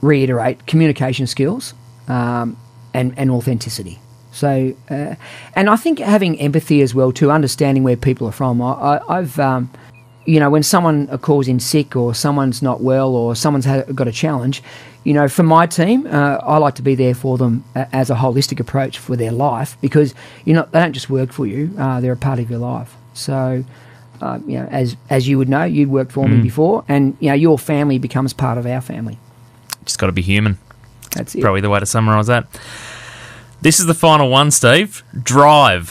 reiterate 0.00 0.66
communication 0.66 1.26
skills 1.26 1.74
um, 2.08 2.56
and 2.94 3.14
and 3.16 3.30
authenticity. 3.30 3.98
So, 4.32 4.74
uh, 4.88 5.14
and 5.54 5.68
I 5.68 5.76
think 5.76 5.98
having 5.98 6.40
empathy 6.40 6.80
as 6.80 6.94
well 6.94 7.12
too, 7.12 7.30
understanding 7.30 7.82
where 7.82 7.96
people 7.96 8.26
are 8.26 8.32
from. 8.32 8.62
I, 8.62 9.00
have 9.08 9.38
um, 9.38 9.70
you 10.24 10.38
know, 10.40 10.50
when 10.50 10.62
someone 10.62 11.06
calls 11.18 11.48
in 11.48 11.58
sick 11.60 11.96
or 11.96 12.14
someone's 12.14 12.62
not 12.62 12.80
well 12.80 13.14
or 13.14 13.34
someone's 13.36 13.66
got 13.66 14.06
a 14.08 14.12
challenge, 14.12 14.62
you 15.04 15.12
know, 15.14 15.26
for 15.28 15.42
my 15.42 15.66
team, 15.66 16.06
uh, 16.06 16.38
I 16.42 16.58
like 16.58 16.74
to 16.76 16.82
be 16.82 16.94
there 16.94 17.14
for 17.14 17.36
them 17.38 17.64
as 17.74 18.08
a 18.10 18.14
holistic 18.14 18.60
approach 18.60 18.98
for 18.98 19.16
their 19.16 19.32
life 19.32 19.76
because 19.80 20.14
you 20.44 20.54
know 20.54 20.68
they 20.70 20.78
don't 20.80 20.92
just 20.92 21.10
work 21.10 21.32
for 21.32 21.44
you; 21.46 21.74
uh, 21.78 22.00
they're 22.00 22.12
a 22.12 22.16
part 22.16 22.38
of 22.38 22.48
your 22.50 22.60
life. 22.60 22.94
So, 23.14 23.64
uh, 24.20 24.38
you 24.46 24.58
know, 24.60 24.68
as 24.70 24.96
as 25.10 25.26
you 25.26 25.38
would 25.38 25.48
know, 25.48 25.64
you'd 25.64 25.88
worked 25.90 26.12
for 26.12 26.24
Mm. 26.26 26.36
me 26.36 26.42
before, 26.42 26.84
and 26.88 27.16
you 27.18 27.28
know, 27.30 27.34
your 27.34 27.58
family 27.58 27.98
becomes 27.98 28.32
part 28.32 28.58
of 28.58 28.66
our 28.66 28.80
family. 28.80 29.18
Just 29.84 29.98
got 29.98 30.06
to 30.06 30.12
be 30.12 30.22
human. 30.22 30.58
That's 31.16 31.34
it. 31.34 31.40
Probably 31.40 31.60
the 31.60 31.68
way 31.70 31.80
to 31.80 31.86
summarise 31.86 32.28
that. 32.28 32.46
This 33.60 33.80
is 33.80 33.86
the 33.86 33.94
final 33.94 34.30
one, 34.30 34.50
Steve. 34.52 35.02
Drive. 35.20 35.90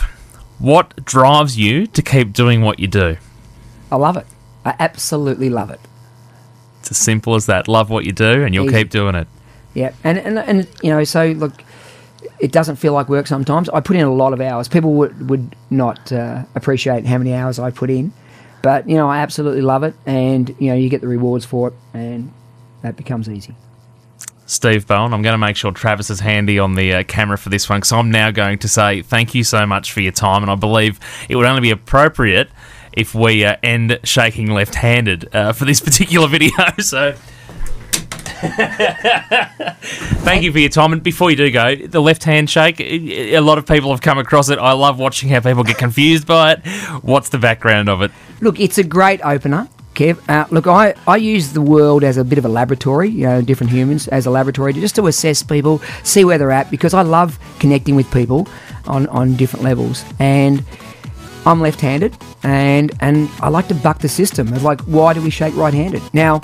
What 0.59 1.03
drives 1.05 1.57
you 1.57 1.85
to 1.87 2.01
keep 2.01 2.31
doing 2.33 2.61
what 2.61 2.79
you 2.79 2.87
do? 2.87 3.17
I 3.91 3.97
love 3.97 4.17
it. 4.17 4.25
I 4.65 4.75
absolutely 4.79 5.49
love 5.49 5.69
it. 5.69 5.79
It's 6.79 6.91
as 6.91 6.97
simple 6.97 7.35
as 7.35 7.45
that. 7.47 7.67
Love 7.67 7.89
what 7.89 8.05
you 8.05 8.11
do, 8.11 8.43
and 8.43 8.53
you'll 8.53 8.65
Easy. 8.65 8.83
keep 8.83 8.89
doing 8.89 9.15
it. 9.15 9.27
Yeah, 9.73 9.93
and, 10.03 10.17
and 10.17 10.39
and 10.39 10.67
you 10.81 10.89
know, 10.89 11.03
so 11.03 11.27
look, 11.27 11.53
it 12.39 12.51
doesn't 12.51 12.77
feel 12.77 12.93
like 12.93 13.07
work 13.09 13.27
sometimes. 13.27 13.69
I 13.69 13.79
put 13.79 13.95
in 13.95 14.03
a 14.03 14.13
lot 14.13 14.33
of 14.33 14.41
hours. 14.41 14.67
People 14.67 14.93
would 14.95 15.29
would 15.29 15.55
not 15.69 16.11
uh, 16.11 16.43
appreciate 16.55 17.05
how 17.05 17.17
many 17.17 17.33
hours 17.33 17.59
I 17.59 17.71
put 17.71 17.89
in, 17.89 18.11
but 18.61 18.89
you 18.89 18.95
know, 18.95 19.09
I 19.09 19.19
absolutely 19.19 19.61
love 19.61 19.83
it, 19.83 19.93
and 20.05 20.53
you 20.59 20.69
know, 20.69 20.75
you 20.75 20.89
get 20.89 21.01
the 21.01 21.07
rewards 21.07 21.45
for 21.45 21.69
it, 21.69 21.73
and 21.93 22.31
that 22.81 22.97
becomes 22.97 23.29
easy. 23.29 23.55
Steve 24.45 24.85
Bowen, 24.85 25.13
I'm 25.13 25.21
going 25.21 25.33
to 25.33 25.37
make 25.37 25.55
sure 25.55 25.71
Travis 25.71 26.09
is 26.09 26.19
handy 26.19 26.59
on 26.59 26.73
the 26.73 26.93
uh, 26.93 27.03
camera 27.03 27.37
for 27.37 27.47
this 27.47 27.69
one 27.69 27.79
because 27.79 27.93
I'm 27.93 28.11
now 28.11 28.31
going 28.31 28.57
to 28.59 28.67
say 28.67 29.01
thank 29.01 29.33
you 29.33 29.45
so 29.45 29.65
much 29.65 29.93
for 29.93 30.01
your 30.01 30.11
time, 30.11 30.41
and 30.41 30.51
I 30.51 30.55
believe 30.55 30.99
it 31.29 31.37
would 31.37 31.45
only 31.45 31.61
be 31.61 31.71
appropriate 31.71 32.49
if 32.93 33.15
we 33.15 33.45
uh, 33.45 33.55
end 33.63 33.99
shaking 34.03 34.51
left-handed 34.51 35.33
uh, 35.33 35.53
for 35.53 35.65
this 35.65 35.79
particular 35.81 36.27
video. 36.27 36.51
So. 36.81 37.15
Thank 38.41 40.43
you 40.43 40.51
for 40.51 40.57
your 40.57 40.69
time. 40.69 40.93
And 40.93 41.03
before 41.03 41.29
you 41.29 41.37
do 41.37 41.51
go, 41.51 41.75
the 41.75 42.01
left 42.01 42.23
hand 42.23 42.49
shake, 42.49 42.81
a 42.81 43.39
lot 43.39 43.59
of 43.59 43.67
people 43.67 43.91
have 43.91 44.01
come 44.01 44.17
across 44.17 44.49
it. 44.49 44.57
I 44.57 44.71
love 44.71 44.97
watching 44.97 45.29
how 45.29 45.41
people 45.41 45.63
get 45.63 45.77
confused 45.77 46.25
by 46.25 46.53
it. 46.53 46.59
What's 47.03 47.29
the 47.29 47.37
background 47.37 47.87
of 47.87 48.01
it? 48.01 48.11
Look, 48.41 48.59
it's 48.59 48.79
a 48.79 48.83
great 48.83 49.21
opener. 49.23 49.69
Kev, 49.93 50.27
uh, 50.27 50.47
look, 50.49 50.65
I, 50.65 50.95
I 51.05 51.17
use 51.17 51.53
the 51.53 51.61
world 51.61 52.03
as 52.03 52.17
a 52.17 52.23
bit 52.23 52.39
of 52.39 52.45
a 52.45 52.49
laboratory, 52.49 53.09
you 53.09 53.27
know, 53.27 53.41
different 53.41 53.71
humans 53.71 54.07
as 54.07 54.25
a 54.25 54.31
laboratory, 54.31 54.73
just 54.73 54.95
to 54.95 55.05
assess 55.07 55.43
people, 55.43 55.79
see 56.03 56.25
where 56.25 56.37
they're 56.37 56.51
at, 56.51 56.71
because 56.71 56.93
I 56.93 57.03
love 57.03 57.37
connecting 57.59 57.95
with 57.95 58.09
people 58.11 58.47
on, 58.87 59.05
on 59.07 59.35
different 59.35 59.63
levels. 59.63 60.03
And 60.17 60.65
I'm 61.45 61.59
left-handed, 61.61 62.15
and 62.43 62.91
and 62.99 63.29
I 63.41 63.49
like 63.49 63.67
to 63.69 63.75
buck 63.75 63.99
the 63.99 64.09
system 64.09 64.51
of 64.53 64.63
like, 64.63 64.81
why 64.81 65.13
do 65.13 65.21
we 65.21 65.29
shake 65.29 65.55
right-handed? 65.55 66.01
Now, 66.13 66.39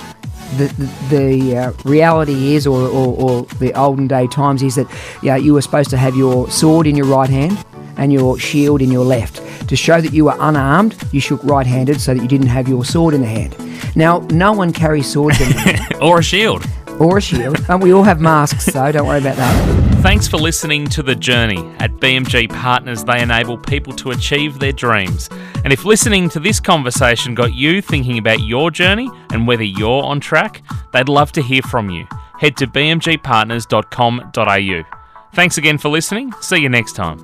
the 0.56 0.66
the, 0.78 1.16
the 1.16 1.56
uh, 1.56 1.72
reality 1.84 2.54
is, 2.54 2.66
or, 2.66 2.80
or, 2.88 3.14
or 3.16 3.42
the 3.60 3.72
olden 3.74 4.08
day 4.08 4.26
times 4.26 4.62
is 4.62 4.74
that 4.74 4.86
yeah, 5.22 5.36
you 5.36 5.54
were 5.54 5.62
supposed 5.62 5.90
to 5.90 5.96
have 5.96 6.16
your 6.16 6.50
sword 6.50 6.86
in 6.86 6.96
your 6.96 7.06
right 7.06 7.30
hand 7.30 7.56
and 7.96 8.12
your 8.12 8.38
shield 8.38 8.80
in 8.82 8.90
your 8.90 9.04
left. 9.04 9.42
To 9.68 9.76
show 9.76 10.00
that 10.00 10.12
you 10.12 10.24
were 10.26 10.36
unarmed, 10.40 10.96
you 11.12 11.20
shook 11.20 11.42
right-handed 11.44 12.00
so 12.00 12.14
that 12.14 12.22
you 12.22 12.28
didn't 12.28 12.46
have 12.48 12.68
your 12.68 12.84
sword 12.84 13.12
in 13.14 13.20
the 13.20 13.26
hand. 13.26 13.56
Now, 13.96 14.20
no 14.30 14.52
one 14.52 14.72
carries 14.72 15.06
swords 15.10 15.40
anymore, 15.40 15.86
Or 16.00 16.18
a 16.20 16.22
shield. 16.22 16.64
or 16.98 17.18
a 17.18 17.20
shield, 17.20 17.60
and 17.68 17.82
we 17.82 17.92
all 17.92 18.04
have 18.04 18.20
masks, 18.20 18.64
so 18.66 18.90
don't 18.92 19.06
worry 19.06 19.18
about 19.18 19.36
that. 19.36 19.87
Thanks 20.08 20.26
for 20.26 20.38
listening 20.38 20.86
to 20.86 21.02
The 21.02 21.14
Journey. 21.14 21.58
At 21.80 21.92
BMG 21.96 22.48
Partners, 22.48 23.04
they 23.04 23.20
enable 23.20 23.58
people 23.58 23.92
to 23.96 24.12
achieve 24.12 24.58
their 24.58 24.72
dreams. 24.72 25.28
And 25.64 25.70
if 25.70 25.84
listening 25.84 26.30
to 26.30 26.40
this 26.40 26.60
conversation 26.60 27.34
got 27.34 27.52
you 27.52 27.82
thinking 27.82 28.16
about 28.16 28.40
your 28.40 28.70
journey 28.70 29.10
and 29.32 29.46
whether 29.46 29.64
you're 29.64 30.02
on 30.02 30.18
track, 30.18 30.62
they'd 30.94 31.10
love 31.10 31.32
to 31.32 31.42
hear 31.42 31.60
from 31.60 31.90
you. 31.90 32.06
Head 32.40 32.56
to 32.56 32.66
bmgpartners.com.au. 32.66 35.28
Thanks 35.34 35.58
again 35.58 35.76
for 35.76 35.90
listening. 35.90 36.32
See 36.40 36.56
you 36.56 36.70
next 36.70 36.94
time. 36.94 37.22